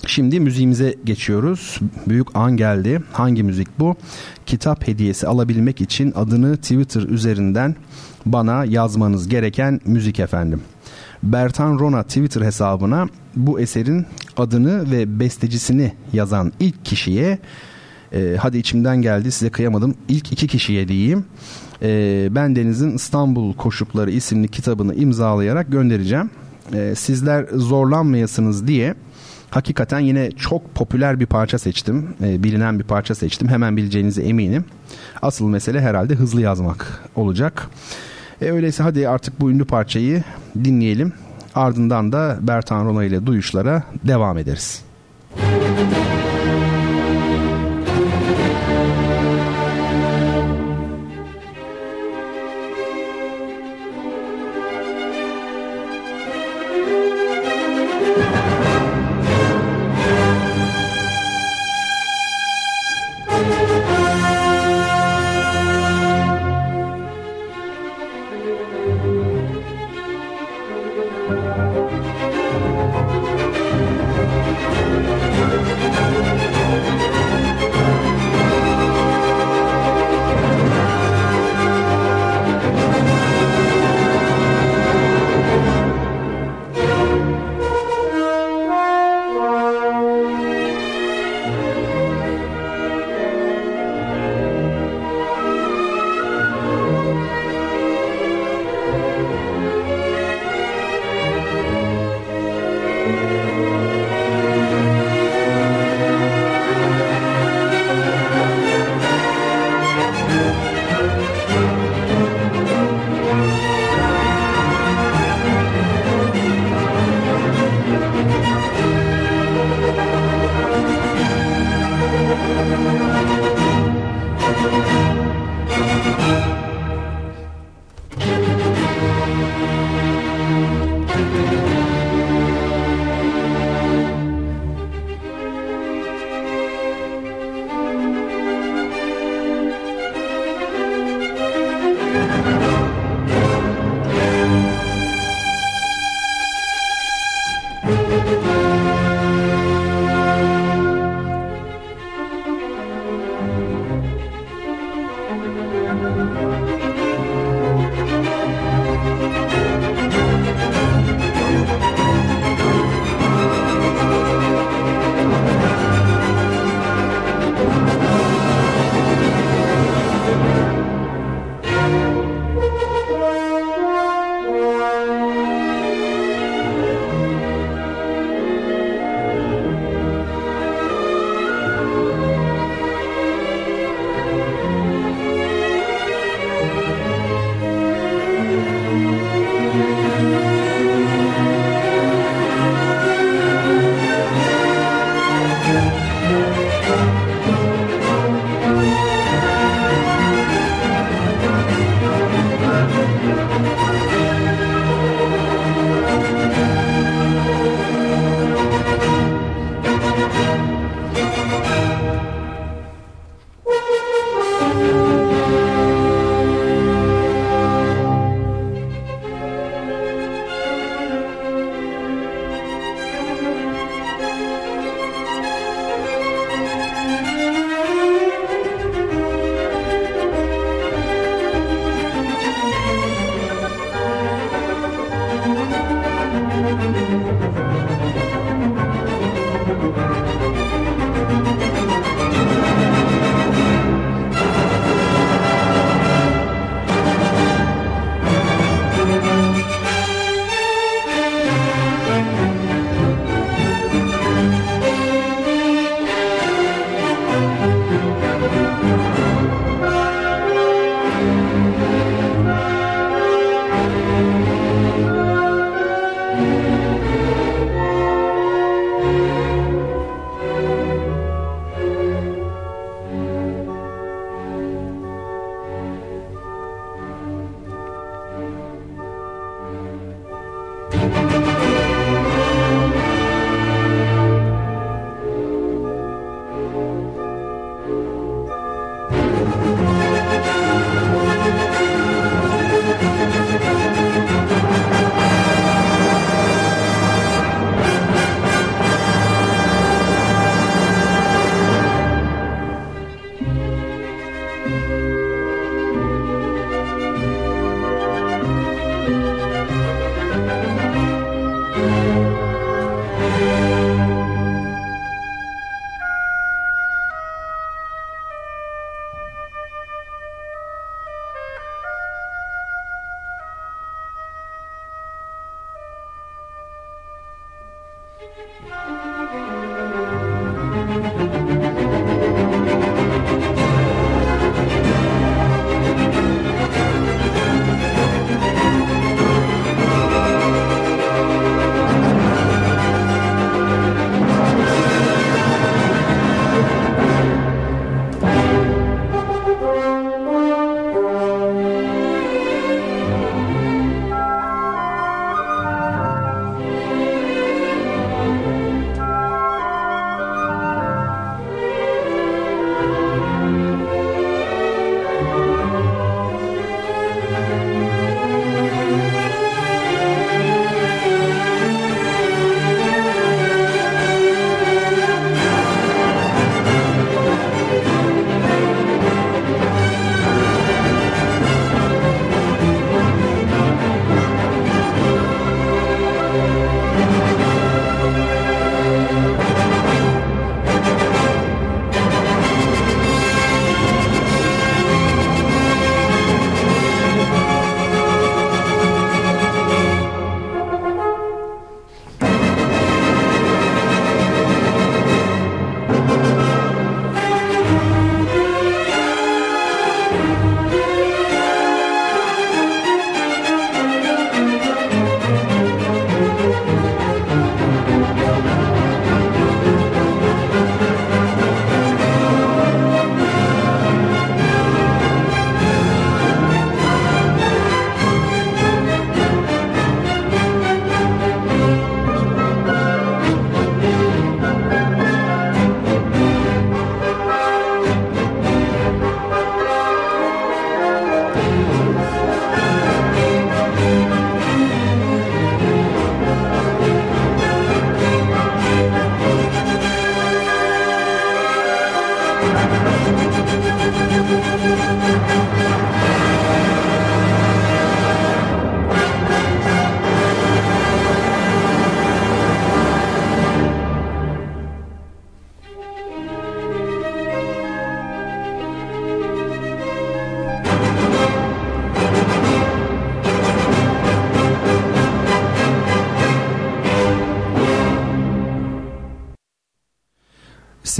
[0.06, 1.80] Şimdi müziğimize geçiyoruz.
[2.08, 3.02] Büyük an geldi.
[3.12, 3.96] Hangi müzik bu?
[4.46, 7.76] Kitap hediyesi alabilmek için adını Twitter üzerinden
[8.34, 10.62] bana yazmanız gereken müzik efendim.
[11.24, 14.06] Bertan Rona Twitter hesabına bu eserin
[14.38, 17.40] adını ve bestecisini yazan ilk kişiye
[18.14, 21.26] e, hadi içimden geldi size kıyamadım ilk iki kişiye diyeyim
[21.82, 26.30] e, ben Deniz'in İstanbul Koşukları isimli kitabını imzalayarak göndereceğim.
[26.74, 28.96] E, sizler zorlanmayasınız diye
[29.50, 32.16] hakikaten yine çok popüler bir parça seçtim.
[32.24, 33.48] E, bilinen bir parça seçtim.
[33.48, 34.66] Hemen bileceğinize eminim.
[35.22, 37.70] Asıl mesele herhalde hızlı yazmak olacak.
[38.42, 40.24] E, öyleyse hadi artık bu ünlü parçayı
[40.64, 41.14] dinleyelim.
[41.56, 44.82] Ardından da Bertan Rona ile duyuşlara devam ederiz.
[45.36, 46.07] Müzik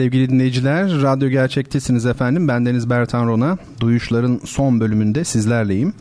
[0.08, 2.48] Sevgili dinleyiciler, Radyo Gerçek'tesiniz efendim.
[2.48, 3.58] Ben Deniz Bertan Rona.
[3.80, 5.94] Duyuşların son bölümünde sizlerleyim.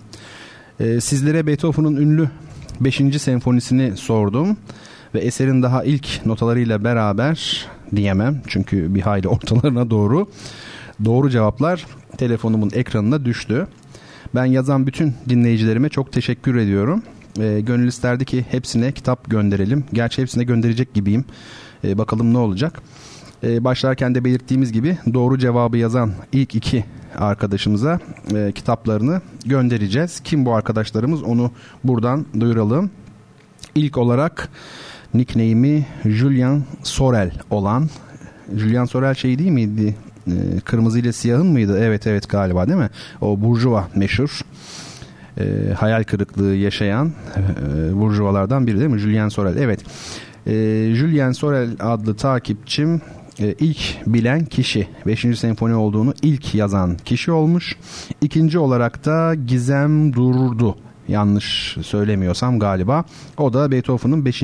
[0.81, 2.31] Ee, sizlere Beethoven'ın ünlü
[2.81, 3.23] 5.
[3.23, 4.57] senfonisini sordum.
[5.15, 8.43] Ve eserin daha ilk notalarıyla beraber diyemem.
[8.47, 10.29] Çünkü bir hayli ortalarına doğru.
[11.05, 11.87] Doğru cevaplar
[12.19, 13.67] telefonumun ekranına düştü.
[14.35, 17.03] Ben yazan bütün dinleyicilerime çok teşekkür ediyorum.
[17.41, 19.85] E, gönül isterdi ki hepsine kitap gönderelim.
[19.93, 21.25] Gerçi hepsine gönderecek gibiyim.
[21.85, 22.83] E, bakalım ne olacak.
[23.43, 26.85] E, başlarken de belirttiğimiz gibi doğru cevabı yazan ilk iki
[27.19, 28.01] arkadaşımıza
[28.35, 30.21] e, kitaplarını göndereceğiz.
[30.25, 31.51] Kim bu arkadaşlarımız onu
[31.85, 32.91] buradan duyuralım.
[33.75, 34.49] İlk olarak
[35.15, 37.89] nickname'i Julian Sorel olan
[38.57, 39.97] Julian Sorel şey değil miydi?
[40.27, 41.79] E, kırmızı ile siyahın mıydı?
[41.81, 42.91] Evet evet galiba değil mi?
[43.21, 44.41] O Burjuva meşhur.
[45.39, 48.99] E, hayal kırıklığı yaşayan e, burjuvalardan biri değil mi?
[48.99, 49.57] Julian Sorel.
[49.57, 49.81] Evet.
[50.47, 50.53] E,
[50.95, 53.01] Julian Sorel adlı takipçim
[53.41, 55.39] e, ilk bilen kişi 5.
[55.39, 57.77] senfoni olduğunu ilk yazan kişi olmuş.
[58.21, 60.77] İkinci olarak da Gizem Durdu
[61.09, 63.05] yanlış söylemiyorsam galiba.
[63.39, 64.43] O da Beethoven'ın 5.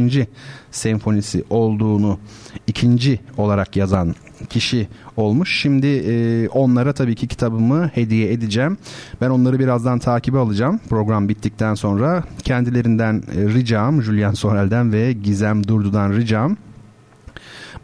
[0.71, 2.19] senfonisi olduğunu
[2.67, 4.15] ikinci olarak yazan
[4.51, 5.61] kişi olmuş.
[5.61, 8.79] Şimdi e, onlara tabii ki kitabımı hediye edeceğim.
[9.21, 10.81] Ben onları birazdan takibe alacağım.
[10.89, 16.57] Program bittikten sonra kendilerinden e, ricam Julian Sorel'den ve Gizem Durdu'dan ricam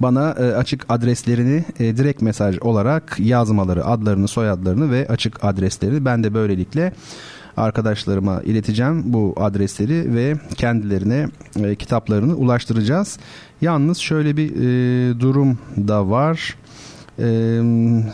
[0.00, 6.24] bana e, açık adreslerini e, direkt mesaj olarak yazmaları, adlarını, soyadlarını ve açık adreslerini ben
[6.24, 6.92] de böylelikle
[7.56, 11.28] arkadaşlarıma ileteceğim bu adresleri ve kendilerine
[11.64, 13.18] e, kitaplarını ulaştıracağız.
[13.60, 16.56] Yalnız şöyle bir e, durum da var.
[17.20, 17.60] Ee,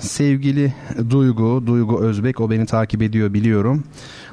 [0.01, 0.75] sevgili
[1.11, 3.85] Duygu, Duygu Özbek o beni takip ediyor biliyorum.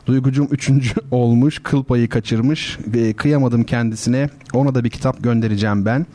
[0.05, 2.77] Duygucum üçüncü olmuş, kıl payı kaçırmış.
[2.93, 4.29] E, kıyamadım kendisine.
[4.53, 6.05] Ona da bir kitap göndereceğim ben.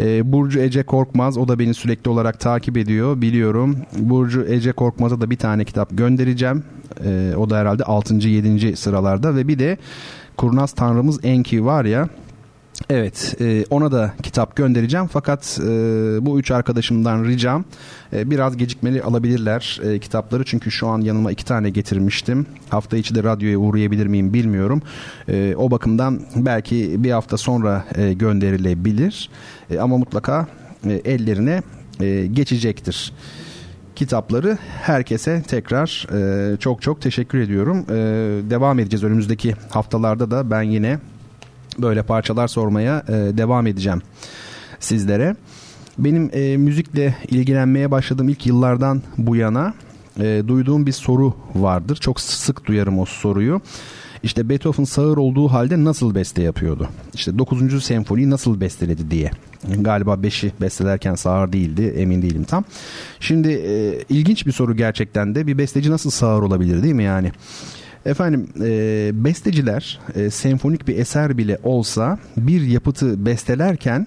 [0.00, 3.76] E, Burcu Ece Korkmaz o da beni sürekli olarak takip ediyor biliyorum.
[3.98, 6.64] Burcu Ece Korkmaz'a da bir tane kitap göndereceğim.
[7.04, 8.14] E, o da herhalde 6.
[8.14, 8.76] 7.
[8.76, 9.78] sıralarda ve bir de
[10.36, 12.08] Kurnaz Tanrımız Enki var ya
[12.90, 15.66] Evet e, ona da kitap göndereceğim fakat e,
[16.26, 17.64] bu üç arkadaşımdan ricam
[18.12, 22.46] e, biraz gecikmeli alabilirler kitapları çünkü şu an yanıma iki tane getirmiştim.
[22.68, 24.82] Hafta içi de radyoya uğrayabilir miyim bilmiyorum.
[25.56, 27.84] O bakımdan belki bir hafta sonra
[28.16, 29.30] gönderilebilir
[29.80, 30.46] ama mutlaka
[31.04, 31.62] ellerine
[32.32, 33.12] geçecektir
[34.00, 37.86] kitapları herkese tekrar e, çok çok teşekkür ediyorum.
[37.90, 37.94] E,
[38.50, 40.98] devam edeceğiz önümüzdeki haftalarda da ben yine
[41.82, 44.02] böyle parçalar sormaya e, devam edeceğim
[44.80, 45.36] sizlere.
[45.98, 49.74] Benim e, müzikle ilgilenmeye başladığım ilk yıllardan bu yana
[50.20, 51.96] e, duyduğum bir soru vardır.
[51.96, 53.60] Çok sık duyarım o soruyu.
[54.22, 56.88] İşte Beethoven sağır olduğu halde nasıl beste yapıyordu?
[57.14, 57.84] İşte 9.
[57.84, 59.30] senfoniyi nasıl besteledi diye.
[59.78, 62.64] Galiba 5'i bestelerken sağır değildi emin değilim tam.
[63.20, 67.32] Şimdi e, ilginç bir soru gerçekten de bir besteci nasıl sağır olabilir değil mi yani?
[68.06, 74.06] Efendim e, besteciler e, senfonik bir eser bile olsa bir yapıtı bestelerken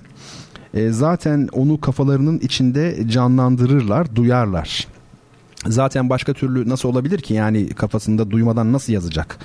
[0.73, 4.87] e, zaten onu kafalarının içinde canlandırırlar, duyarlar.
[5.67, 9.37] Zaten başka türlü nasıl olabilir ki yani kafasında duymadan nasıl yazacak?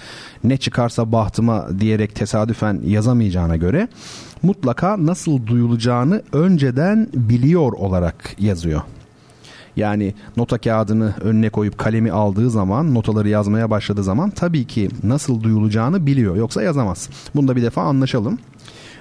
[0.45, 3.89] Ne çıkarsa bahtıma diyerek tesadüfen yazamayacağına göre
[4.43, 8.83] mutlaka nasıl duyulacağını önceden biliyor olarak yazıyor.
[9.79, 15.43] Yani nota kağıdını önüne koyup kalemi aldığı zaman notaları yazmaya başladığı zaman tabii ki nasıl
[15.43, 16.37] duyulacağını biliyor.
[16.37, 17.09] Yoksa yazamaz.
[17.35, 18.39] Bunda bir defa anlaşalım.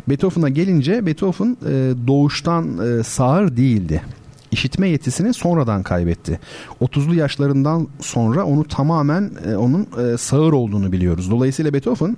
[0.10, 4.02] Beethoven'a gelince Beethoven e, doğuştan e, sağır değildi.
[4.52, 6.40] İşitme yetisini sonradan kaybetti.
[6.82, 11.32] 30'lu yaşlarından sonra onu tamamen e, onun e, sağır olduğunu biliyoruz.
[11.32, 12.18] Dolayısıyla Beethoven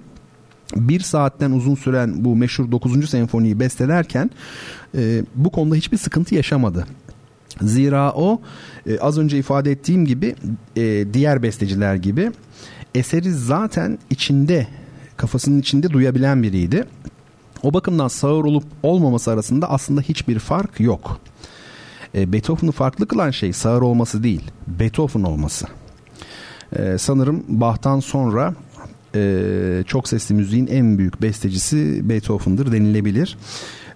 [0.75, 3.09] bir saatten uzun süren bu meşhur 9.
[3.09, 4.31] senfoniyi bestelerken
[4.97, 6.85] e, bu konuda hiçbir sıkıntı yaşamadı.
[7.61, 8.41] Zira o
[8.87, 10.35] e, az önce ifade ettiğim gibi
[10.75, 12.31] e, diğer besteciler gibi
[12.95, 14.67] eseri zaten içinde
[15.17, 16.85] kafasının içinde duyabilen biriydi.
[17.63, 21.19] O bakımdan sağır olup olmaması arasında aslında hiçbir fark yok.
[22.15, 25.65] E, Beethoven'ı farklı kılan şey sağır olması değil, Beethoven olması.
[26.75, 28.53] E, sanırım Bach'tan sonra
[29.15, 33.37] e, çok sesli müziğin en büyük bestecisi Beethoven'dır denilebilir.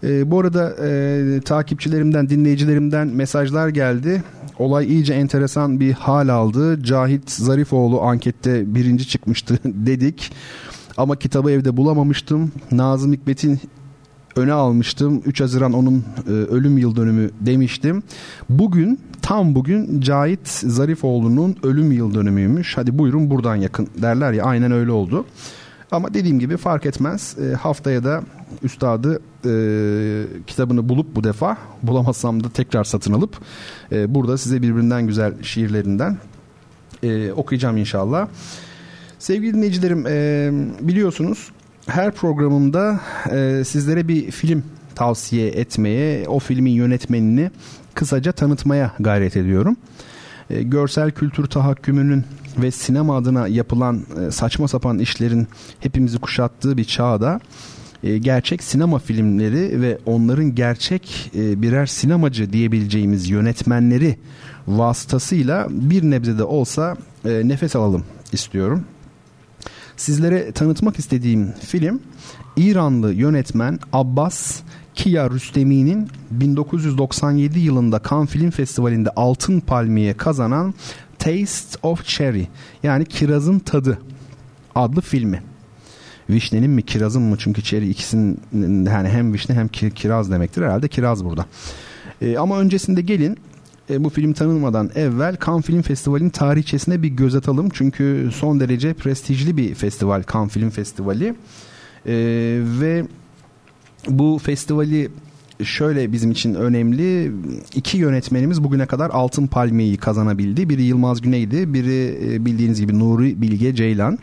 [0.04, 4.24] E, bu arada e, takipçilerimden, dinleyicilerimden mesajlar geldi.
[4.60, 6.84] Olay iyice enteresan bir hal aldı.
[6.84, 10.32] Cahit Zarifoğlu ankette birinci çıkmıştı dedik.
[10.97, 12.51] Ama kitabı evde bulamamıştım.
[12.72, 13.60] Nazım Hikmet'in
[14.36, 15.22] öne almıştım.
[15.26, 18.04] 3 Haziran onun e, ölüm yıl dönümü demiştim.
[18.49, 22.78] Bugün tam bugün Cahit Zarifoğlu'nun ölüm yıl dönümüymüş.
[22.78, 25.26] Hadi buyurun buradan yakın derler ya aynen öyle oldu.
[25.94, 27.36] Ama dediğim gibi fark etmez.
[27.39, 28.24] E, haftaya da
[28.64, 29.54] üstadı e,
[30.48, 33.38] kitabını bulup bu defa bulamazsam da tekrar satın alıp
[33.91, 36.18] e, burada size birbirinden güzel şiirlerinden
[37.04, 38.28] e, okuyacağım inşallah.
[39.20, 40.52] Sevgili dinleyicilerim e,
[40.88, 41.52] biliyorsunuz
[41.88, 43.00] her programımda
[43.32, 44.64] e, sizlere bir film
[44.96, 47.52] tavsiye etmeye, o filmin yönetmenini
[47.94, 49.78] kısaca tanıtmaya gayret ediyorum.
[50.50, 52.24] E, görsel kültür tahakkümünün
[52.58, 55.48] ve sinema adına yapılan e, saçma sapan işlerin
[55.80, 57.39] hepimizi kuşattığı bir çağda
[58.04, 64.18] e, gerçek sinema filmleri ve onların gerçek birer sinemacı diyebileceğimiz yönetmenleri
[64.68, 68.84] vasıtasıyla bir nebze de olsa nefes alalım istiyorum.
[69.98, 72.00] Sizlere tanıtmak istediğim film
[72.58, 74.62] İranlı yönetmen Abbas
[74.96, 80.74] Kia Rüstemi'nin 1997 yılında Cannes Film Festivali'nde Altın Palmiye kazanan
[81.20, 82.48] Taste of Cherry
[82.84, 84.00] yani Kirazın Tadı
[84.76, 85.44] adlı filmi.
[86.30, 88.39] Vişnenin mi kirazın mı çünkü cherry ikisinin
[88.86, 91.46] yani hem vişne hem kiraz demektir herhalde kiraz burada.
[92.22, 93.38] E, ama öncesinde gelin
[93.89, 97.70] e, bu film tanınmadan evvel Cannes Film Festivali'nin tarihçesine bir göz atalım.
[97.74, 101.36] Çünkü son derece prestijli bir festival Cannes Film Festivali.
[102.06, 102.16] E,
[102.80, 103.06] ve
[104.08, 105.10] bu festivali
[105.64, 107.32] şöyle bizim için önemli.
[107.76, 110.70] İki yönetmenimiz bugüne kadar Altın Palmiye'yi kazanabildi.
[110.70, 114.20] Biri Yılmaz Güney'di, biri e, bildiğiniz gibi Nuri Bilge Ceylan.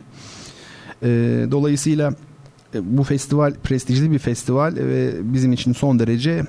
[1.02, 1.08] E,
[1.50, 2.14] dolayısıyla
[2.74, 6.44] e, bu festival prestijli bir festival ve bizim için son derece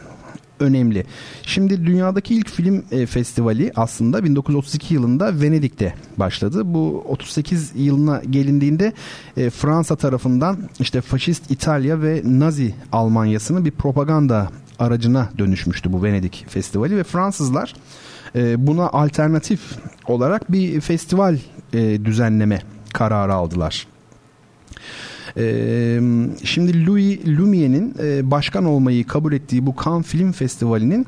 [0.61, 1.05] önemli.
[1.43, 6.61] Şimdi dünyadaki ilk film e, festivali aslında 1932 yılında Venedik'te başladı.
[6.65, 8.93] Bu 38 yılına gelindiğinde
[9.37, 14.49] e, Fransa tarafından işte faşist İtalya ve Nazi Almanyası'nın bir propaganda
[14.79, 17.73] aracına dönüşmüştü bu Venedik Festivali ve Fransızlar
[18.35, 19.61] e, buna alternatif
[20.07, 21.37] olarak bir festival
[22.05, 22.61] düzenleme
[22.93, 23.87] kararı aldılar.
[25.37, 25.99] Ee,
[26.43, 31.07] şimdi Louis Lumiere'nin e, başkan olmayı kabul ettiği bu Cannes Film Festivali'nin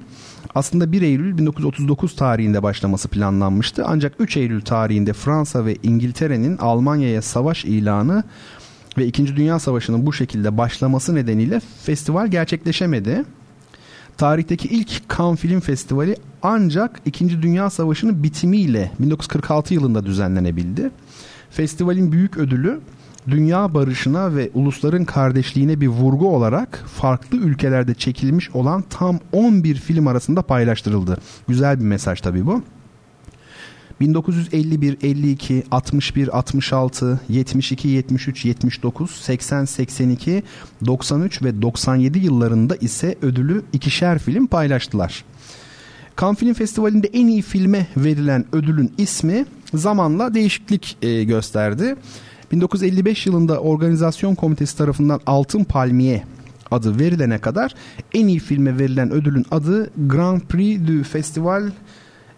[0.55, 3.83] aslında 1 Eylül 1939 tarihinde başlaması planlanmıştı.
[3.87, 8.23] Ancak 3 Eylül tarihinde Fransa ve İngiltere'nin Almanya'ya savaş ilanı
[8.97, 9.35] ve 2.
[9.35, 13.23] Dünya Savaşı'nın bu şekilde başlaması nedeniyle festival gerçekleşemedi.
[14.17, 17.41] Tarihteki ilk Cannes Film Festivali ancak 2.
[17.41, 20.91] Dünya Savaşı'nın bitimiyle 1946 yılında düzenlenebildi.
[21.49, 22.79] Festivalin büyük ödülü
[23.27, 30.07] dünya barışına ve ulusların kardeşliğine bir vurgu olarak farklı ülkelerde çekilmiş olan tam 11 film
[30.07, 31.17] arasında paylaştırıldı.
[31.47, 32.63] Güzel bir mesaj tabii bu.
[33.99, 40.43] 1951, 52, 61, 66, 72, 73, 79, 80, 82,
[40.85, 45.23] 93 ve 97 yıllarında ise ödülü ikişer film paylaştılar.
[46.21, 51.95] Cannes Film Festivali'nde en iyi filme verilen ödülün ismi zamanla değişiklik e, gösterdi.
[52.53, 56.23] 1955 yılında organizasyon komitesi tarafından Altın Palmiye
[56.71, 57.75] adı verilene kadar
[58.13, 61.71] en iyi filme verilen ödülün adı Grand Prix du Festival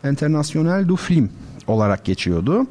[0.06, 1.30] International du Film
[1.68, 2.68] olarak geçiyordu.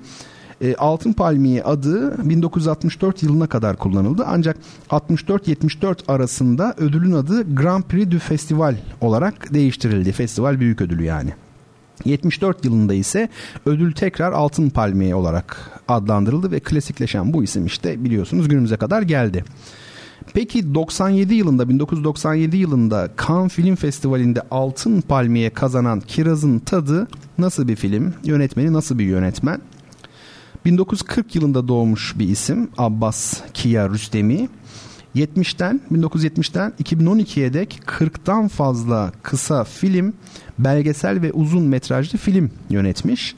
[0.60, 4.24] E, Altın Palmiye adı 1964 yılına kadar kullanıldı.
[4.26, 4.56] Ancak
[4.90, 10.12] 64-74 arasında ödülün adı Grand Prix du Festival olarak değiştirildi.
[10.12, 11.30] Festival büyük ödülü yani.
[12.04, 13.28] 74 yılında ise
[13.66, 19.44] ödül tekrar Altın Palmiye olarak adlandırıldı ve klasikleşen bu isim işte biliyorsunuz günümüze kadar geldi.
[20.34, 27.76] Peki 97 yılında 1997 yılında Cannes Film Festivali'nde Altın Palmiye kazanan Kiraz'ın Tadı nasıl bir
[27.76, 28.14] film?
[28.24, 29.60] Yönetmeni nasıl bir yönetmen?
[30.64, 34.48] 1940 yılında doğmuş bir isim Abbas Kia Rüstemi.
[35.16, 40.12] 70'ten 1970'ten 2012'ye dek 40'tan fazla kısa film,
[40.58, 43.34] belgesel ve uzun metrajlı film yönetmiş.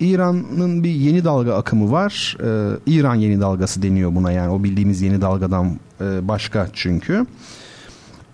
[0.00, 2.36] İran'ın bir yeni dalga akımı var.
[2.40, 7.26] Ee, İran yeni dalgası deniyor buna yani o bildiğimiz yeni dalgadan e, başka çünkü.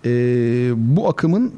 [0.04, 1.52] Ee, bu akımın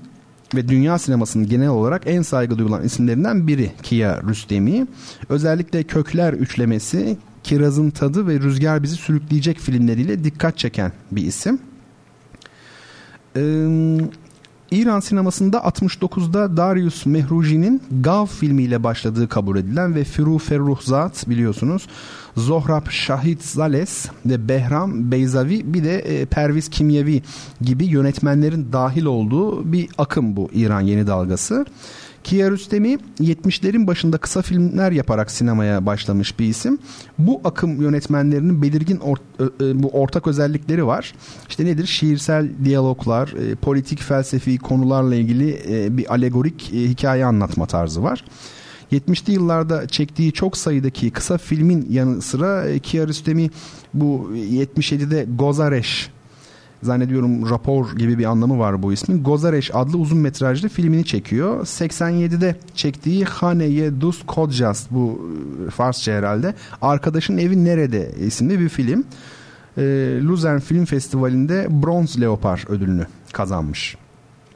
[0.54, 4.86] ve dünya sinemasının genel olarak en saygı duyulan isimlerinden biri Kia Rüstemi.
[5.28, 11.58] Özellikle Kökler üçlemesi Kiraz'ın tadı ve Rüzgar bizi sürükleyecek filmleriyle dikkat çeken bir isim.
[13.36, 13.40] Ee,
[14.70, 21.86] İran sinemasında 69'da Darius Mehruji'nin Gav filmiyle başladığı kabul edilen ve Firu Ferruhzat biliyorsunuz
[22.36, 27.22] Zohrab Şahit Zales ve Behram Beyzavi bir de e, Perviz Kimyevi
[27.60, 31.66] gibi yönetmenlerin dahil olduğu bir akım bu İran yeni dalgası.
[32.26, 36.78] Kiarostami 70'lerin başında kısa filmler yaparak sinemaya başlamış bir isim.
[37.18, 41.14] Bu akım yönetmenlerinin belirgin or, e, bu ortak özellikleri var.
[41.48, 41.86] İşte nedir?
[41.86, 48.24] Şiirsel diyaloglar, e, politik felsefi konularla ilgili e, bir alegorik e, hikaye anlatma tarzı var.
[48.92, 53.50] 70'li yıllarda çektiği çok sayıdaki kısa filmin yanı sıra e, Kiarostami
[53.94, 56.10] bu 77'de Gozareş
[56.82, 59.22] zannediyorum rapor gibi bir anlamı var bu ismin.
[59.22, 61.66] Gozareş adlı uzun metrajlı filmini çekiyor.
[61.66, 65.30] 87'de çektiği Haneye Dus Kodjas bu
[65.66, 66.54] e, Farsça herhalde.
[66.82, 69.04] Arkadaşın Evi Nerede isimli bir film.
[69.78, 69.82] E,
[70.22, 73.96] Luzern Film Festivali'nde Bronze Leopar ödülünü kazanmış.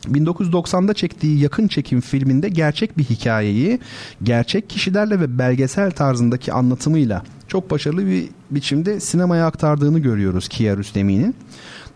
[0.06, 3.78] 1990'da çektiği yakın çekim filminde gerçek bir hikayeyi
[4.22, 11.34] gerçek kişilerle ve belgesel tarzındaki anlatımıyla çok başarılı bir biçimde sinemaya aktardığını görüyoruz Kiarostami'nin.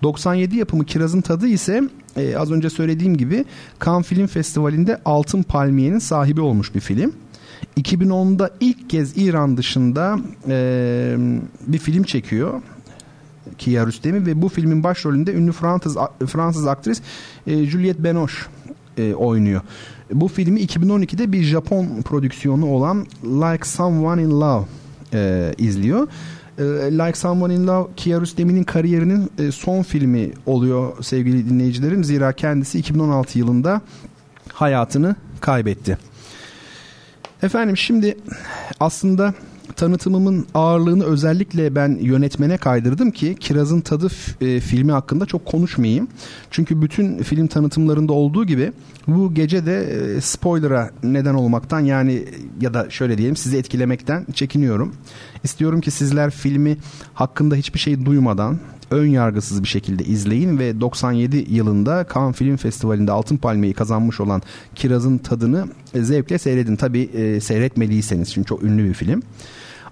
[0.02, 1.82] 97 yapımı Kiraz'ın Tadı ise
[2.16, 3.44] e, az önce söylediğim gibi
[3.84, 7.12] Cannes Film Festivali'nde Altın Palmiye'nin sahibi olmuş bir film.
[7.80, 10.18] 2010'da ilk kez İran dışında
[10.48, 11.16] e,
[11.66, 12.62] bir film çekiyor.
[13.58, 15.96] Kiarostami ve bu filmin başrolünde ünlü Fransız
[16.26, 17.02] Fransız aktris
[17.46, 18.34] e, Juliette Binoche
[18.98, 19.60] e, oynuyor.
[20.12, 24.64] Bu filmi 2012'de bir Japon prodüksiyonu olan Like Someone in Love
[25.12, 26.08] e, izliyor.
[26.58, 26.62] E,
[26.92, 32.04] like Someone in Love Kiarostami'nin kariyerinin e, son filmi oluyor sevgili dinleyicilerim.
[32.04, 33.80] Zira kendisi 2016 yılında
[34.52, 35.98] hayatını kaybetti.
[37.42, 38.18] Efendim şimdi
[38.80, 39.34] aslında
[39.76, 44.08] tanıtımımın ağırlığını özellikle ben yönetmene kaydırdım ki Kiraz'ın Tadı
[44.40, 46.08] e, filmi hakkında çok konuşmayayım.
[46.50, 48.72] Çünkü bütün film tanıtımlarında olduğu gibi
[49.06, 52.24] bu gece de e, spoiler'a neden olmaktan yani
[52.60, 54.94] ya da şöyle diyelim sizi etkilemekten çekiniyorum.
[55.44, 56.76] İstiyorum ki sizler filmi
[57.14, 58.58] hakkında hiçbir şey duymadan
[58.94, 64.42] ön yargısız bir şekilde izleyin ve 97 yılında Cannes Film Festivali'nde Altın Palmiye'yi kazanmış olan
[64.74, 66.76] Kiraz'ın tadını e, zevkle seyredin.
[66.76, 69.22] Tabi e, seyretmediyseniz çünkü çok ünlü bir film.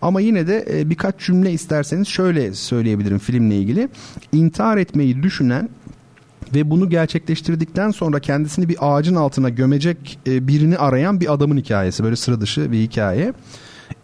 [0.02, 3.88] Ama yine de e, birkaç cümle isterseniz şöyle söyleyebilirim filmle ilgili.
[4.32, 5.68] İntihar etmeyi düşünen
[6.54, 12.04] ve bunu gerçekleştirdikten sonra kendisini bir ağacın altına gömecek e, birini arayan bir adamın hikayesi.
[12.04, 13.32] Böyle sıra dışı bir hikaye.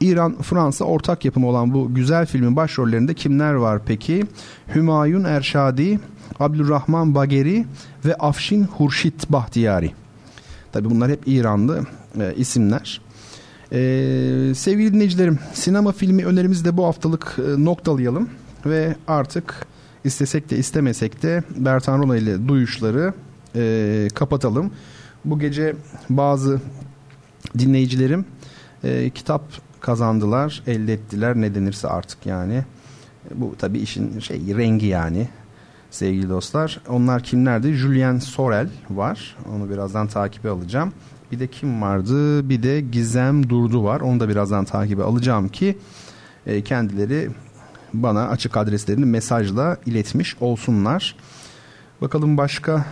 [0.00, 4.24] İran-Fransa ortak yapımı olan bu güzel filmin başrollerinde kimler var peki?
[4.74, 6.00] Hümayun Erşadi,
[6.40, 7.66] Abdülrahman Bageri
[8.04, 9.92] ve Afşin Hurşit Bahtiyari.
[10.72, 11.86] Tabi bunlar hep İranlı
[12.20, 13.00] e, isimler.
[13.72, 18.28] Ee, sevgili dinleyicilerim sinema filmi önerimizi de bu haftalık e, noktalayalım
[18.66, 19.66] ve artık
[20.04, 23.12] istesek de istemesek de Bertan Rona ile duyuşları
[23.56, 24.70] e, kapatalım.
[25.24, 25.76] Bu gece
[26.10, 26.60] bazı
[27.58, 28.24] dinleyicilerim
[28.84, 29.42] e, kitap
[29.80, 32.64] kazandılar, elde ettiler ne denirse artık yani.
[33.34, 35.28] Bu tabii işin şey rengi yani
[35.90, 36.80] sevgili dostlar.
[36.88, 37.72] Onlar kimlerdi?
[37.72, 39.36] Julien Sorel var.
[39.54, 40.92] Onu birazdan takibe alacağım.
[41.32, 42.48] Bir de kim vardı?
[42.48, 44.00] Bir de Gizem Durdu var.
[44.00, 45.78] Onu da birazdan takibe alacağım ki
[46.46, 47.30] e, kendileri
[47.94, 51.16] bana açık adreslerini mesajla iletmiş olsunlar.
[52.00, 52.84] Bakalım başka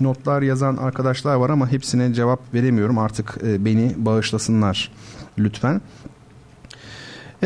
[0.00, 2.98] notlar yazan arkadaşlar var ama hepsine cevap veremiyorum.
[2.98, 4.92] Artık e, beni bağışlasınlar
[5.38, 5.80] lütfen.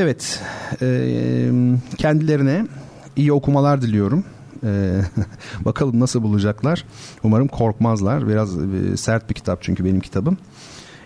[0.00, 0.42] Evet,
[0.82, 1.50] e,
[1.96, 2.66] kendilerine
[3.16, 4.24] iyi okumalar diliyorum.
[4.64, 5.00] Ee,
[5.64, 6.84] bakalım nasıl bulacaklar.
[7.22, 8.28] Umarım korkmazlar.
[8.28, 10.38] Biraz e, sert bir kitap çünkü benim kitabım.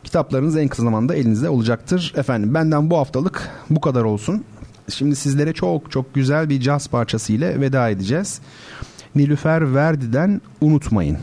[0.05, 2.14] Kitaplarınız en kısa zamanda elinizde olacaktır.
[2.16, 4.44] Efendim benden bu haftalık bu kadar olsun.
[4.89, 8.40] Şimdi sizlere çok çok güzel bir caz parçası ile veda edeceğiz.
[9.14, 11.19] Nilüfer Verdi'den Unutmayın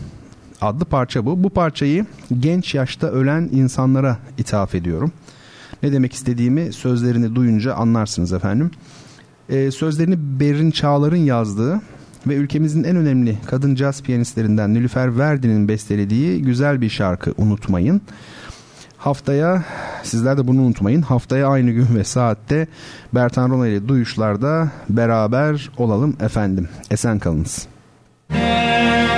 [0.61, 1.43] adlı parça bu.
[1.43, 2.05] Bu parçayı
[2.39, 5.11] genç yaşta ölen insanlara ithaf ediyorum.
[5.83, 8.71] Ne demek istediğimi sözlerini duyunca anlarsınız efendim.
[9.49, 11.81] Ee, sözlerini Berin Çağlar'ın yazdığı
[12.27, 18.01] ve ülkemizin en önemli kadın caz piyanistlerinden Nilüfer Verdi'nin bestelediği güzel bir şarkı unutmayın.
[18.97, 19.63] Haftaya
[20.03, 21.01] sizler de bunu unutmayın.
[21.01, 22.67] Haftaya aynı gün ve saatte
[23.13, 26.69] Bertan Rona ile duyuşlarda beraber olalım efendim.
[26.91, 27.67] Esen kalınız.
[28.29, 29.08] efsaneyim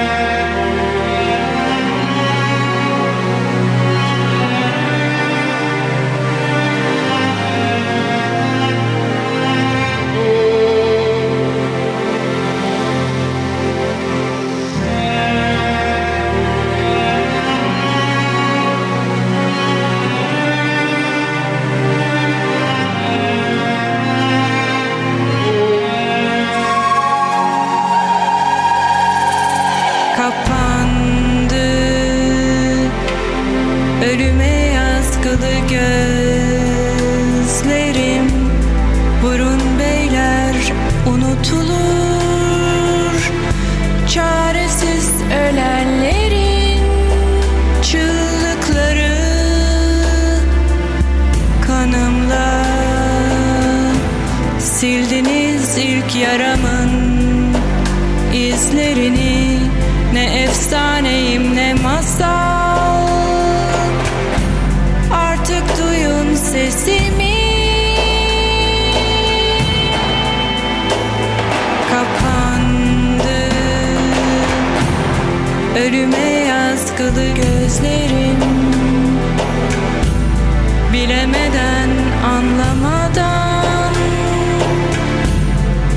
[81.02, 81.90] Bilemeden
[82.26, 83.94] anlamadan.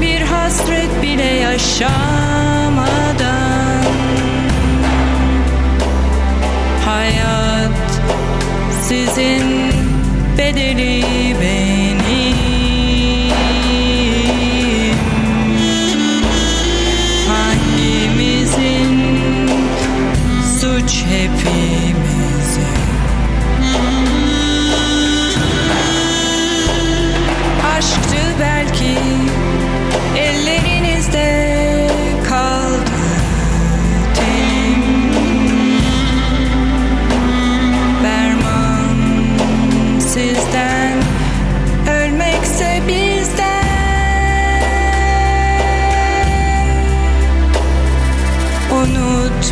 [0.01, 2.85] Bir hasret bile yaşamadan.
[6.85, 8.01] Hayat
[8.89, 9.72] sizin
[10.39, 11.05] bedeli
[11.40, 11.84] benim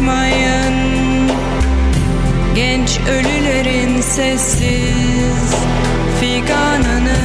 [0.03, 1.31] Unutmayın
[2.55, 5.55] genç ölülerin sessiz
[6.21, 7.17] figanını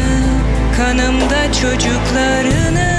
[0.78, 2.97] kanımda çocuklarınız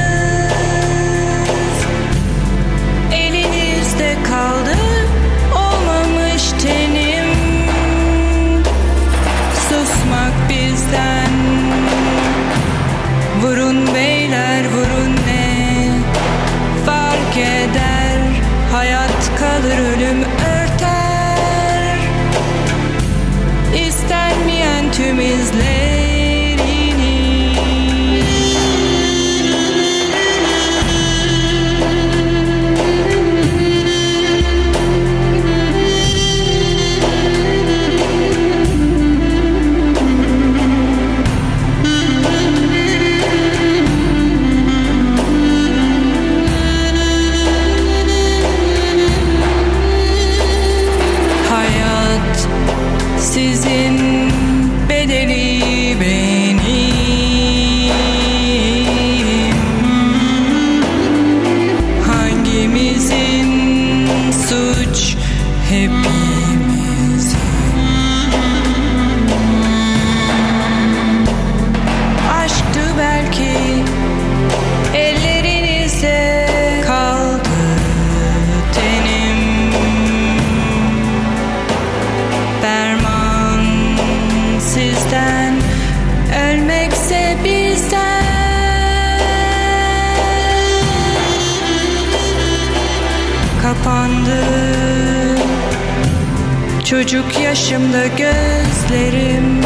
[96.90, 99.60] çocuk yaşımda gözlerim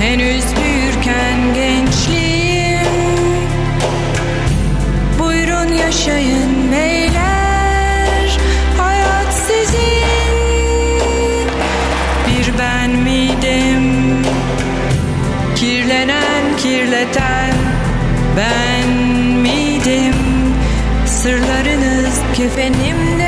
[0.00, 2.88] Henüz büyürken gençliğim.
[5.18, 8.38] Buyurun yaşayın beyler
[8.78, 10.28] Hayat sizin.
[12.28, 14.22] Bir ben miydim?
[15.56, 17.54] Kirlenen kirleten
[18.36, 18.88] Ben
[19.42, 20.14] miydim?
[21.06, 23.27] Sırlarınız kefenimde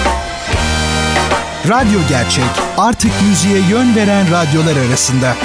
[1.69, 2.43] Radyo Gerçek
[2.77, 5.35] artık müziğe yön veren radyolar arasında.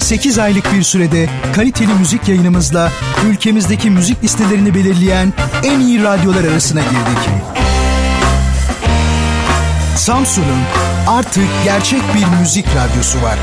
[0.00, 2.92] 8 aylık bir sürede kaliteli müzik yayınımızla
[3.26, 5.32] ülkemizdeki müzik listelerini belirleyen
[5.64, 7.28] en iyi radyolar arasına girdik.
[9.96, 10.62] Samsun'un
[11.06, 13.38] artık gerçek bir müzik radyosu var.